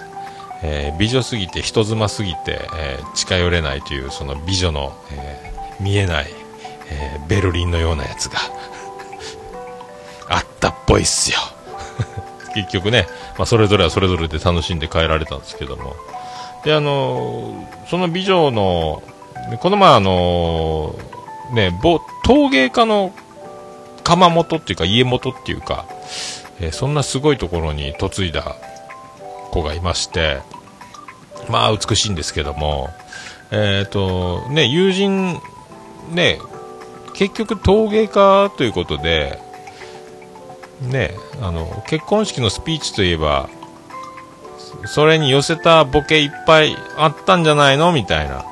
[0.61, 6.27] えー美女すぎて、人妻すぎて、え近寄れないという、その美女の、え見えない、
[6.89, 8.39] えベルリンのようなやつが、
[10.29, 11.37] あったっぽいっすよ。
[12.55, 15.95] 結局ね、まあ、それぞれはそれぞれで楽しんで帰られたんですけども。
[16.63, 19.03] で、あのその美女の、
[19.59, 20.95] この前あの
[21.53, 21.71] ね、
[22.23, 23.13] 陶芸家の
[24.03, 25.85] 窯元っていうか家元っていうか、
[26.59, 28.55] えーそんなすごいところに嫁いだ
[29.51, 30.41] 子がいまして、
[31.49, 32.89] まあ美しいんですけども、
[33.51, 35.39] えっ、と、ね、友人、
[36.11, 36.39] ね、
[37.13, 39.39] 結局陶芸家ということで、
[40.81, 41.11] ね、
[41.41, 43.49] あの、結婚式のスピーチといえば、
[44.85, 47.91] それに寄せたボケいっぱいあったんじゃないの？
[47.91, 48.45] みたいな。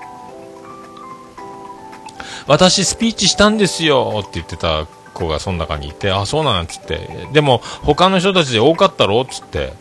[2.47, 7.28] 私スピーチしたんですよって言ってた子がその中にいて、あ、そうなんつって。
[7.34, 9.24] でも、他の人たちで多かったろ？
[9.26, 9.74] つって、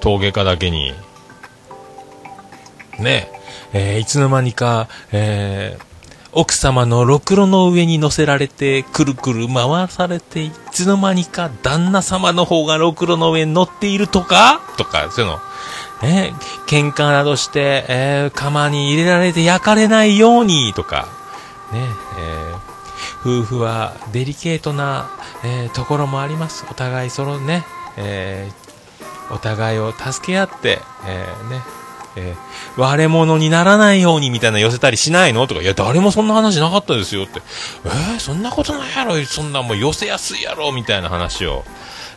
[0.00, 0.92] 陶芸家だけに。
[2.98, 3.30] ね
[3.72, 5.90] え、えーいつの間にか、えー
[6.32, 14.60] 奥様のろくろの上に乗せられて、くるくる回されて、いつの間にか旦那様の方がろくろの上に乗っているとか？
[14.76, 15.40] とか、そういうの。
[16.02, 16.34] ね、
[16.66, 21.08] 喧嘩などして、えー釜に入れられて焼かれないようにとか、
[21.72, 21.86] ね、
[22.18, 22.60] えー
[23.22, 25.10] 夫婦はデリケートな、
[25.44, 26.64] えーところもあります。
[26.70, 27.64] お互いそのね、
[27.96, 31.62] えーお互いを助け合って、えーね、
[32.16, 35.46] えー割れ物にならないようにみたいな寄せたりしないの？
[35.46, 37.40] とか、いや、誰もそんな話なかったですよって、
[37.84, 41.64] えーそんなことないやろ、そんなもう寄せやすいやろ、みたいな話を、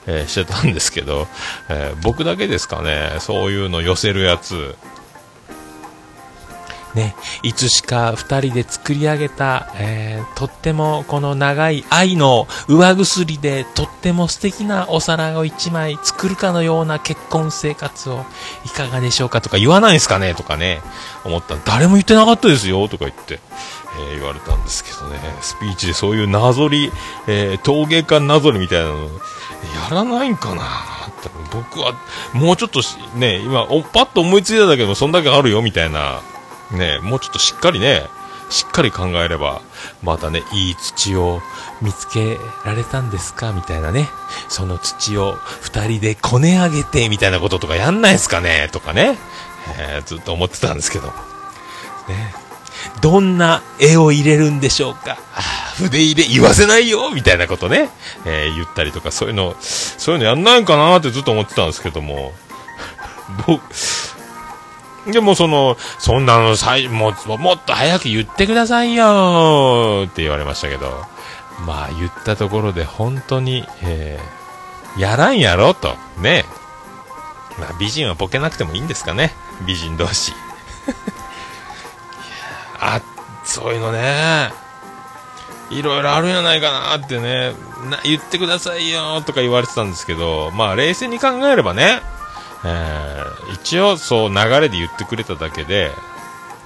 [0.08, 1.28] えーしてたんですけど、
[1.70, 4.76] えー僕だけですかね、そういうの寄せるやつ。
[6.94, 18.26] ね、いつしか二人で作り上げた、えーとってもこの長い愛の上薬でとっても素敵なお皿を一枚作るかのような結婚生活を
[18.66, 20.82] いかがでしょうかとか言わないですかねとかね、
[21.26, 21.56] 思った。
[21.56, 23.40] ら誰も言ってなかったですよとか言って、
[24.00, 26.92] えー言われたんですけどね、スピーチでそういうなぞり、
[27.28, 29.10] えー陶芸家なぞりみたいなの、や
[29.92, 30.64] らないんかな
[31.52, 31.94] 僕は
[32.34, 36.22] もうちょっとしね、今、おパッと思いついただけでもそんだけあるよみたいな、
[36.72, 38.08] ね、もうちょっとしっかりね、
[38.50, 39.62] しっかり考えれば、
[40.04, 41.42] またね、いい土を
[41.82, 44.10] 見つけられたんですかみたいなね。
[44.48, 49.18] その土を二人でこね上げて、みたいなこととかやんないですかねとかね。
[49.80, 51.08] えーずっと思ってたんですけど。
[52.08, 52.36] ね。
[53.02, 55.18] どんな絵を入れるんでしょうか？
[55.36, 57.90] あー筆入れ言わせないよみたいなことね、
[58.26, 62.34] えー言ったりとか、そういうの、そういうのやんないんかなってずっと思ってたんですけども、
[63.48, 63.62] 僕、
[65.12, 71.06] でもその、そんなのさいもうもっと早く言ってくださいよって言われましたけど、
[71.66, 74.44] まあ言ったところで本当に、えー
[74.96, 76.46] やらんやろと、ね。
[77.58, 79.34] まあ美人はボケなくてもいいんですかね、
[79.66, 80.34] 美人同士。
[82.84, 83.02] あ、
[83.46, 84.52] そういうのね、
[85.70, 87.54] いろいろあるんじゃないかなってね、
[88.04, 92.02] 言ってくださいよとか言われてたんですけど、まあ冷静に考えればね、
[92.66, 95.92] えー一応そう流れで言ってくれただけで、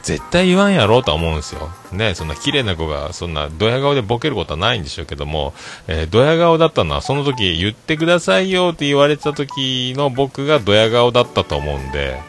[0.03, 1.69] 絶対言わんやろうとは思うんですよ。
[1.91, 5.53] ね、そんな綺麗な子がそんなドヤ顔でボケることはないんでしょうけども、
[5.87, 12.19] えードヤ顔だったのはその時言ってくださいよって言われてた時の僕がドヤ顔だったと思うんで、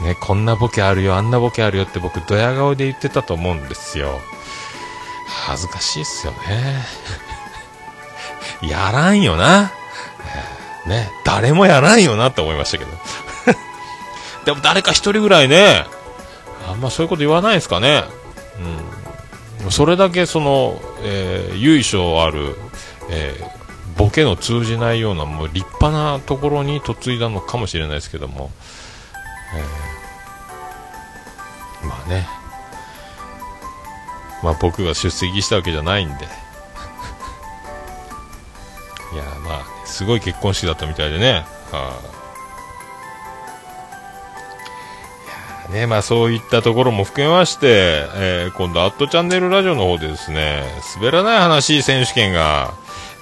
[0.00, 4.20] ね、こんなボケあるよ、あんなボケあるよって僕ドヤ顔で言ってたと思うんですよ。
[5.46, 6.84] 恥ずかしいっすよね。
[8.68, 9.72] やらんよな。
[10.86, 12.90] ね、誰もやらんよなって思いましたけど。
[14.44, 15.86] でも誰か一人ぐらいね、
[16.68, 18.04] あんまそういうこと言わないですかね。
[19.62, 19.70] うん。
[19.70, 22.58] それだけその、えー由緒ある、
[23.10, 23.62] えー
[23.96, 28.50] ボケの通じないような、もう立派なところに嫁いだのかもしれないですけども、
[29.54, 31.86] えー。
[31.86, 32.26] まあね、
[34.42, 36.24] まあ僕が出席したわけじゃないんで、
[39.12, 42.00] いや、まあ、すごい結婚式だったみたいでね、は
[45.68, 50.64] い、ね、まあそういったところも含めまして、えー今度、アットチャンネルラジオの方でですね、
[50.96, 52.74] 滑らない話選手権が、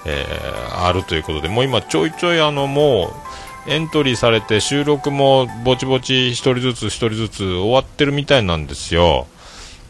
[0.05, 3.13] えーあるということで、もう今ちょいちょいあの、もう、
[3.67, 9.27] エントリーされて収録もぼちぼち1人ずつ1人ずつ終わってるみたいなんですよ。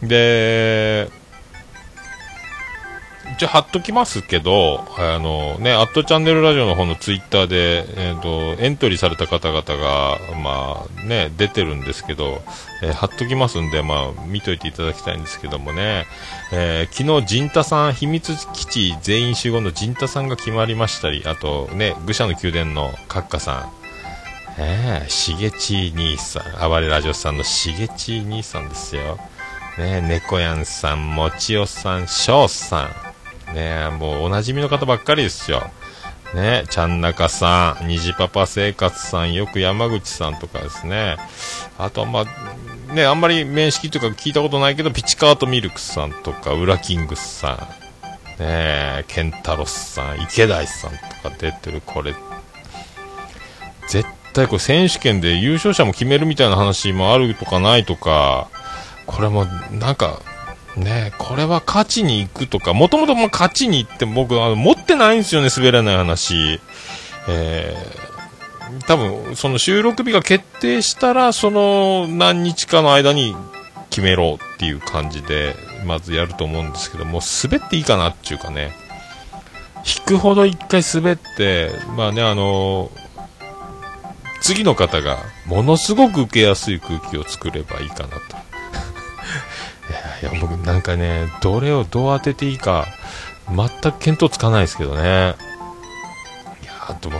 [0.01, 1.09] で、
[3.41, 8.29] 一応貼っときますけど、あのね、アットチャンネルラジオの方のツイッターで、えっ、と、
[8.61, 12.43] エントリーされた方々が、まあね、出てるんですけど、
[12.83, 16.05] えー貼っときますんで、まあ、見といていただきたいんですけどもね、
[16.51, 23.71] えー昨日、陣太さん、秘密基地全員集合の陣太さんが決まりましたり、あとね、愚者の宮殿の閣下さん、
[24.59, 29.17] えしげち兄さん、暴れラジオさんのしげち兄さんですよ。
[29.79, 33.10] ね猫やんさん、もちおさん、しょうさん。
[33.53, 35.63] ねもうおなじみの方ばっかりですよ。
[36.33, 41.17] ねちゃんなかさん、虹パパ生活さん、よく山口さんとかですね。
[41.77, 52.15] あとはまあ、ねあんまり面識というか聞いたことないけど、ピチカートミルクさんとか、ウラキングスさん、ねえ、ケンタロスさん、池大さんとか出てる、これ、
[53.87, 58.47] 絶対これ選手権で優勝者も決めるみたいな話もあるとかないとか、
[59.05, 60.21] これもなんか、
[60.77, 66.59] ねこれは勝ちに行くとか、もともと勝ちに行って僕あの持ってないんですよね、滑らない話。
[67.29, 68.11] えー
[68.87, 73.35] 多分その収録日が決定したら、その何日かの間に
[73.89, 75.55] 決めろっていう感じで、
[75.85, 78.71] まずやると思うんですけど、も滑っていいかなっていうかね、
[79.85, 82.91] 引くほど一回滑って、まあね、あの
[84.41, 88.50] 次の方がものすごく受けやすい空気を作ればいいかなと。
[89.91, 92.87] いや、僕なんかね、どれをどう当てていいか、
[93.49, 95.01] 全く見当つかないですけどね。
[95.01, 97.19] いやでも、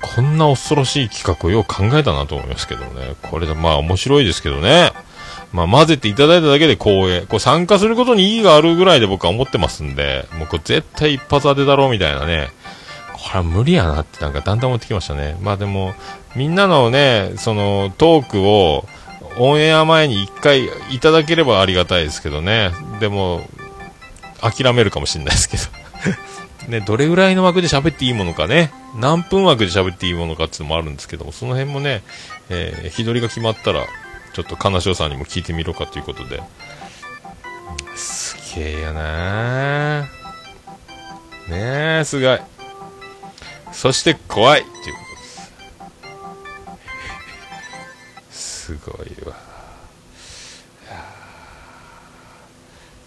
[0.00, 3.14] こんな恐ろしい企画をよく考えたなと思いますけどね。
[3.22, 4.92] これでまあ面白いですけどね。
[5.52, 7.20] まあ混ぜていただいただけで光栄。
[7.22, 12.50] これ参加することに意義があるぐらいで僕は思ってますんで、もうこれ絶対一発当てだろうみたいなね。
[13.14, 15.36] これは無理やなってなんかだんだん思ってきましたね。
[15.40, 15.94] まあでも、
[16.34, 18.86] みんなのね、そのトークを
[19.38, 22.70] オンエア前に一回いただければありがたいですけどね。
[23.00, 23.48] でも、
[24.40, 25.62] 諦めるかもしれないですけど。
[26.68, 32.02] ね、どれぐらいの枠で喋っていいものかね、何分枠で喋っていいものかっていうのもあるんですけども、その辺もね、
[32.48, 33.84] えー日取りが決まったら、
[34.32, 36.42] ちょっと金城さんにも聞いてみろかということで、
[37.94, 40.02] すげえやな
[41.48, 42.38] ねえ、すごい。
[43.72, 44.96] そして怖いっていう
[48.66, 48.74] す。
[48.74, 49.36] すごいわ。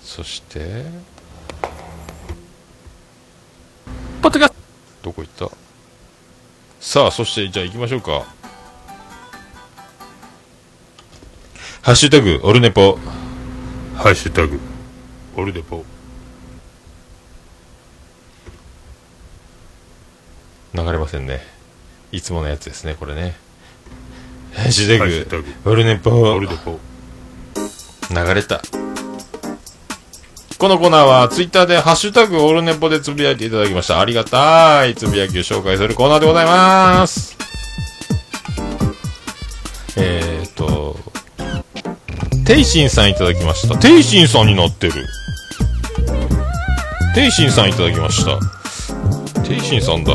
[0.02, 0.86] そして、
[4.22, 4.54] ポッドキャス
[5.04, 5.50] どこ行った？
[6.80, 8.26] さあ、そして、じゃあ行きましょうか。
[11.82, 12.98] ハッシュタグ、オルネポ。
[13.98, 14.62] ハッシュタグ、
[15.36, 15.84] オルネポ。
[20.74, 21.42] 流れませんね。
[22.14, 23.49] いつものやつですね、これね。
[24.54, 26.12] ハッシュタグ、オルネポ。
[26.12, 26.80] オルネポ。
[28.10, 28.62] 流れた。
[30.58, 34.02] このコーナーはツイッターでハッシュタグオルネポでつぶやいていただきました。
[34.02, 37.38] ありがたいつぶやきを紹介するコーナーでございます。
[39.96, 40.98] えーと、
[42.46, 43.78] テイシンさんいただきました。
[43.78, 44.94] テイシンさんになってる。
[47.16, 48.38] テイシンさんいただきました。
[49.44, 50.12] テイシンさんだ。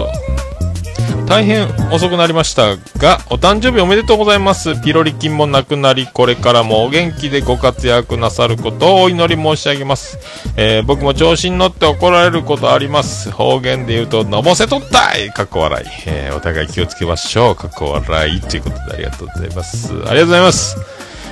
[1.26, 4.80] 大変遅くなりましたが、お誕生日おめでとうございます。
[4.82, 10.18] ピロリ菌もなくなり、これからもお元気でご活躍なさることをお祈り申し上げます。
[10.56, 13.30] えー僕も調子に乗って怒られることあります。
[13.30, 15.86] 方言で言うと、のぼせとったいかっこ笑い。
[16.06, 17.56] えーお互い気をつけましょう。
[17.56, 18.40] かっこ笑い。
[18.40, 19.92] ということでありがとうございます。
[19.92, 20.76] ありがとうございます。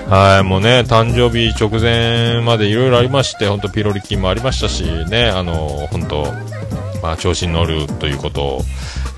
[0.09, 6.27] はい、もうね、誕生日直前までいろいろありまして、本当ピロリ菌もありましたし、ね、あの、本当
[7.03, 8.63] まあ、調子に乗るということを、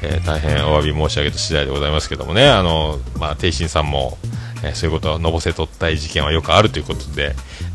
[0.04, 4.18] えー大変お詫び申し上げた次第でございますけどもね、あの、まあ、定心さんも、
[4.62, 7.34] えーそういうことはのぼせとったい事件はよくあるということで、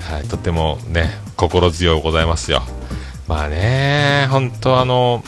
[0.10, 2.64] はい、とってもね、心強いございますよ。
[3.28, 5.24] まあね、本当あの、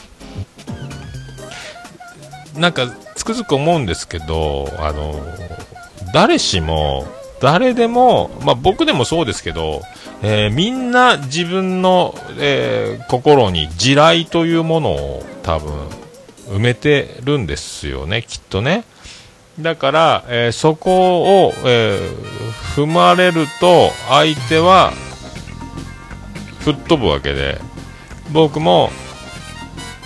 [2.55, 5.15] なんか、つくづく思うんですけど、あの、
[6.13, 7.05] 誰しも、
[7.41, 9.81] 誰でも、まあ僕でもそうですけど、
[10.23, 15.71] えーみんな自分の、えー心に地雷というものを多分
[16.51, 18.83] 埋めてるんですよね、きっとね。
[19.59, 22.41] だから、えーそこを、えー
[22.75, 24.93] 踏まれると相手は
[26.61, 27.59] 吹っ飛ぶわけで、
[28.31, 28.91] 僕も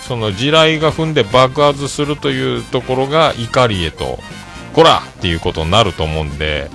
[0.00, 4.18] その地雷が踏んで爆発するというところが怒りへと、
[4.72, 6.70] こらっていうことになると思うんで、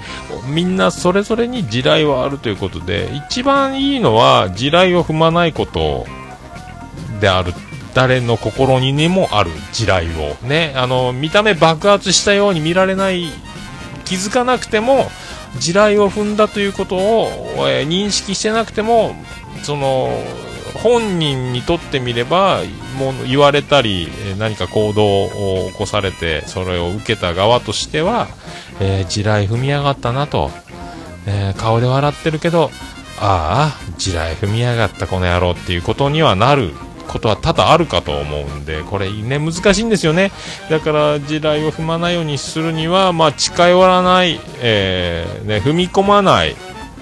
[0.47, 6.05] みんなそれぞれに地雷はあるということで、一番いいのは地雷を踏まないこと
[7.19, 7.53] である。
[7.93, 10.35] 誰の心ににもある地雷を。
[10.47, 13.25] ね、あの、見た目爆発したように見られない、
[14.05, 15.09] 気づかなくても、
[15.59, 17.29] 地雷を踏んだということを、
[17.67, 19.15] えー認識してなくても、
[19.63, 20.09] その、
[20.81, 22.61] 本人にとってみれば、
[22.97, 24.07] もう言われたり、
[24.39, 28.27] 何か行動を起こされて、それを受けた側としては、
[28.79, 30.51] えー地雷踏みやがったなと、
[31.25, 32.71] えー顔で笑ってるけど、
[33.19, 36.73] ああ、地雷踏みやがったこの野郎っていうことにはなる。
[37.11, 40.31] ことは多々あるかと思うんで、これね、難しいんですよね。
[40.69, 46.55] だから、地雷を踏まないようにするには、まあ、近寄らない、えーね、踏み込まない、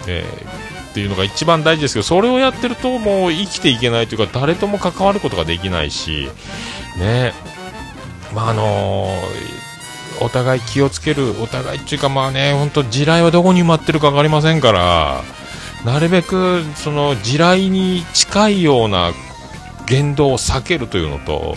[0.07, 6.28] えーっていうのが一番大事ですけど、それをやってるともう生きていけないというか、誰とも関わることができないし、
[6.97, 7.32] ね、
[8.34, 9.60] まああのー
[10.22, 15.24] お互い気をつける、お互いっていうかまあね、本当地雷はどこに埋まってるか分かりませんから、
[15.86, 19.14] なるべくその地雷に近いような
[19.89, 21.55] 言動を避けるというのと、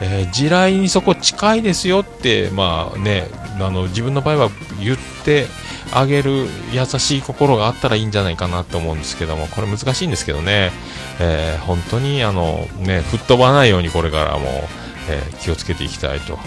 [0.00, 3.28] えー地雷にそこ近いですよって、まあね、
[3.60, 4.50] あの自分の場合は
[4.82, 5.46] 言って
[5.92, 10.72] あげる優しい心があったらいいんじゃないかなと思うんですけども、これ難しいんですけどね、
[11.18, 14.46] えー本当にあの、ね、吹っ飛ばないようにこれからも、
[15.08, 16.40] えー気をつけていきたいと、ね、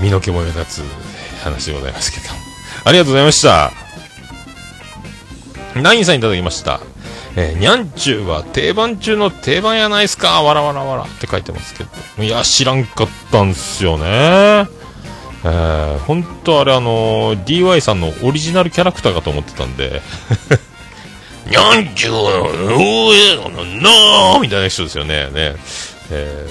[0.00, 0.82] 身の毛もよだつ
[1.42, 2.34] 話でございますけど、
[2.84, 3.72] ありがとうございました。
[5.80, 6.80] ナインさんいただきました。
[7.36, 12.22] えー、にゃんちゅうは定番中の定番やないすかわらわらわらって書いてますけど。
[12.22, 14.68] いや、知らんかったんすよね。
[15.42, 20.02] えー、本当あれあのー DY さんのオリジナルキャラクターかと思ってたんで。
[21.46, 25.30] にゃんちゅうは、おーなーみたいな人ですよね。
[25.30, 25.56] ね。
[26.10, 26.46] え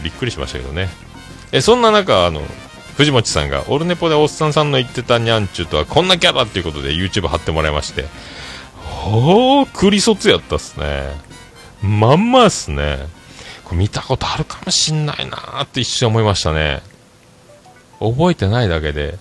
[0.00, 0.88] ー、びっくりしましたけどね。
[1.52, 2.42] え、そんな中、あの、
[2.96, 8.06] 藤本さんが、オルネポでおっさんさんの言ってたにゃんちゅうとはこんなキャラっていうことで YouTube 貼ってもらいまして、
[9.04, 11.10] ほー、クリソツやったっすね。
[11.82, 12.98] まんまっすね。
[13.64, 16.82] これ見たことあるかもしんないなーって一瞬思いましたね。
[18.00, 19.18] 覚えてないだけで、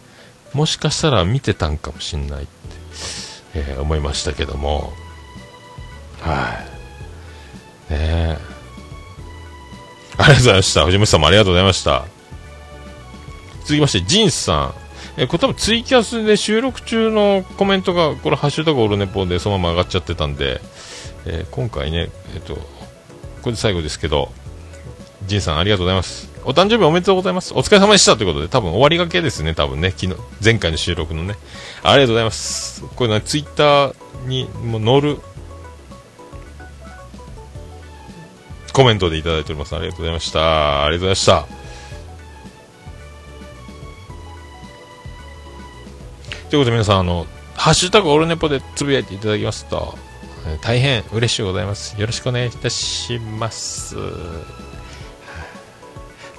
[0.54, 2.52] もしかしたら見てたんかもしんないって、
[3.56, 4.94] えー思いましたけども。
[6.22, 6.64] は
[7.90, 7.94] い。
[7.94, 8.38] ねえ。
[10.18, 10.86] ありがとうございました。
[10.86, 12.06] 藤本さんもありがとうございました。
[13.62, 14.83] 続きまして、ジンさん。
[15.18, 20.62] え、これ多分ツイキャスで収録中のコメントが、これハッシュタグオルネポでそのまま上がっちゃってたんで、
[21.26, 22.62] えー今回ね、えっと、こ
[23.46, 24.32] れで最後ですけど、
[25.28, 26.30] ジンさんありがとうございます。
[26.46, 27.54] お誕生日おめでとうございます。
[27.54, 31.36] お疲れ様でしたということで、多分終わりがけですね、多分ね、昨日、前回の収録のね。
[31.84, 32.84] ありがとうございます。
[32.96, 33.96] これね、ツイッター
[34.28, 35.20] にも載る
[38.74, 39.76] コメントでいただいております。
[39.76, 40.84] ありがとうございました。
[40.84, 41.63] ありがとうございました。
[46.54, 47.26] ということで皆さん、あの、
[47.56, 49.98] ハッシュタグオルネポでつぶやいていただきますと、
[50.46, 52.00] えー大変嬉しいございます。
[52.00, 53.96] よろしくお願いいたします。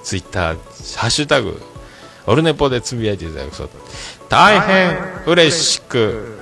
[0.05, 0.57] ツイッター、
[0.99, 1.61] ハッシュタグ、
[2.29, 3.69] オルネポでつぶやいていただくと、
[4.29, 4.97] 大変
[5.27, 6.39] 嬉しく、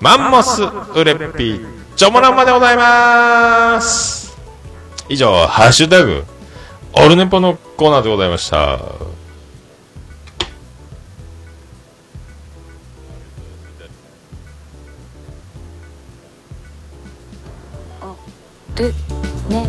[0.00, 1.62] マンモスウレッピ、
[1.96, 4.36] チョモランマでございます。
[5.08, 6.24] 以上、ハッシュタグ、
[6.92, 8.78] オルネポのコーナーでございました。
[18.78, 18.92] る
[19.48, 19.68] ね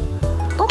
[0.57, 0.67] ぽ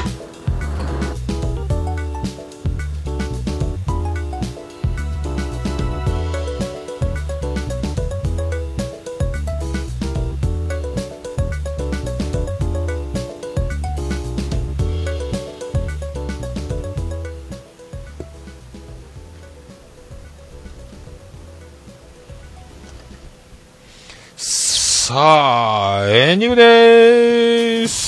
[24.37, 28.08] さあ、エンディングでーす。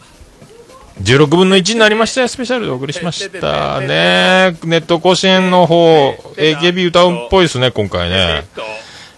[1.01, 4.57] 16分の1になりましたよスペシャルでお送りしましたね。
[4.63, 8.43] ネット甲子園の方 AKB 歌うっぽいですね今回ね。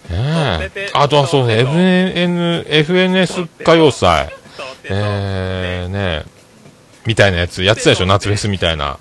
[0.09, 0.89] ねえ。
[0.93, 4.33] あとはそうね FN FNS 歌謡祭。
[4.85, 6.25] えー、ね
[7.05, 7.63] みたいなやつ。
[7.63, 8.97] やってたでしょ夏フェスみたいな。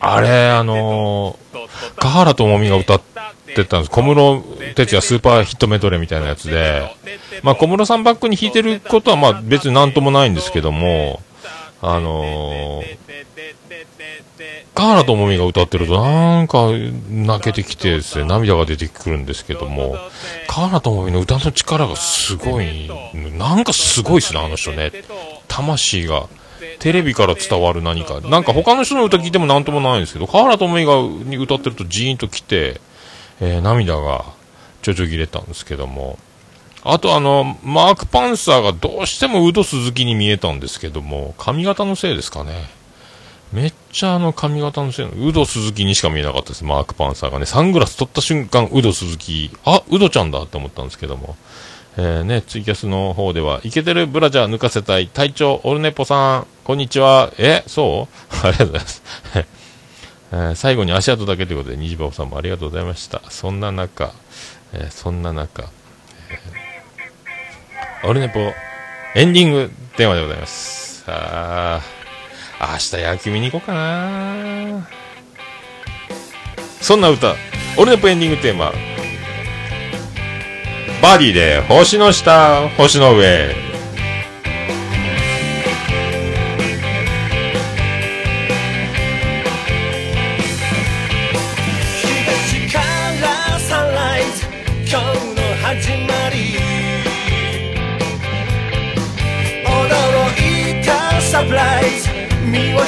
[0.00, 3.00] あれあのー、川原智美が歌っ
[3.54, 3.90] てたんです。
[3.90, 4.42] 小室
[4.74, 6.94] 哲也スーパーヒットメドレーみたいなやつで。
[7.42, 11.22] まあ小室さんバックに弾いてることはまあ別になんともないんですけども
[11.80, 12.96] あのー、
[14.74, 16.68] 川原智美が歌ってるとなんか
[17.10, 19.96] 泣けてきてですね涙が出てくるんですけども
[20.46, 24.92] 川原智美の歌の力がすごいなんかすごいですねあの人ね。
[25.48, 26.28] 魂が
[26.78, 28.20] テレビから伝わる何か。
[28.20, 30.98] なんか他の人の歌聞いてもなんともないんですけど川原智美が
[31.42, 32.80] 歌ってるとジーンときて、
[33.40, 34.24] えー涙が
[34.82, 36.18] ちょちょぎれたんですけども
[36.82, 42.70] あとあの、マーク・パンサーがどうしてもウド鈴木に見えたんですけども、髪型のせいですかね。
[43.52, 47.44] めっちゃあの髪型のせいの、ウド鈴木にしか見えなかったです、マーク・パンサーがね。
[47.44, 51.36] サングラス取った瞬間、ウド鈴木、あ、ウドちゃんだって思ったんですけども。
[51.98, 57.30] えー、ね、ツイキャスの方では、イケてるブラジャー抜かせたい、隊長、オルネポさん、こんにちは。
[57.36, 58.36] え、そう？
[58.46, 59.02] ありがとうございます。
[60.32, 63.20] えー最後に足跡だけということで、虹パパさんもありがとうございました。
[63.30, 64.12] そんな中、
[64.72, 65.64] えーそんな中、
[68.04, 68.40] オルネポ、
[69.14, 71.02] エンディングテーマでございます。
[71.04, 71.80] さあ、
[72.60, 74.88] 明日野球見に行こうかな。
[76.80, 77.34] そんな歌、
[77.76, 78.72] オルネポエンディングテーマ、
[81.02, 83.69] バディで星の下、星の上。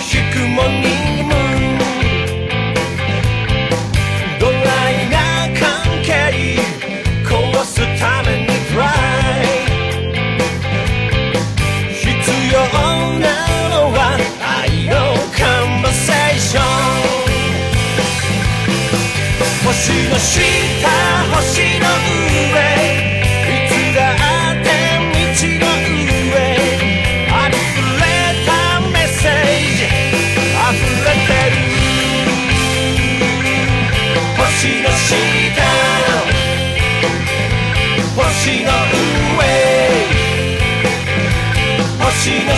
[0.03, 0.82] しくもな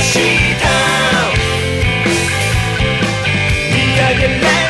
[0.04, 0.20] し
[0.60, 0.68] た。
[3.72, 4.63] 見上げれ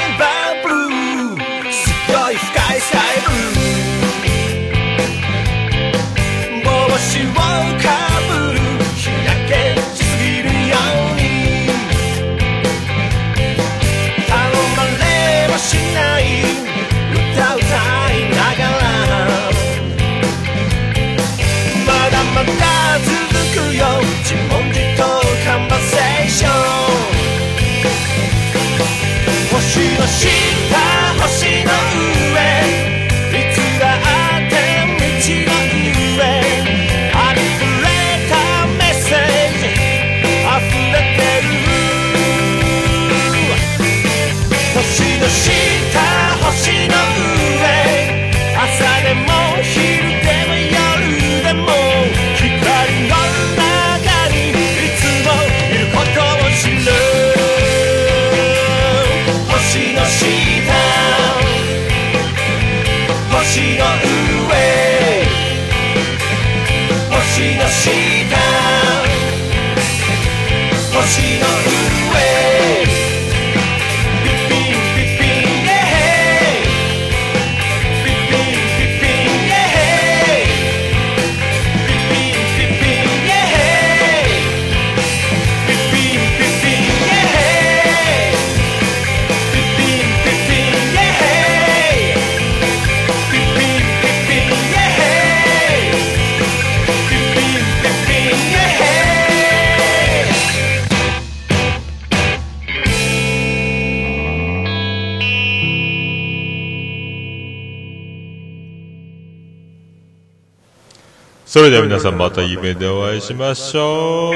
[111.95, 114.35] 皆さんまた夢でお会いしましょう。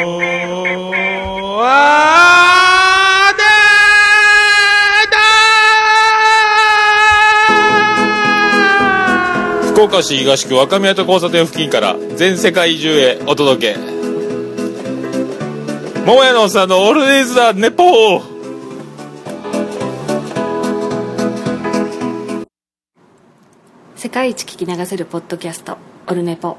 [1.60, 3.36] あー
[9.66, 13.80] で福岡市東区若宮と交差点付近から全世界中へお届け。
[16.06, 18.38] 桃屋のおっさんのオールデイズだ、ネポー
[23.96, 26.56] 世界一聞き流せるポッドキャスト「オルネポ」。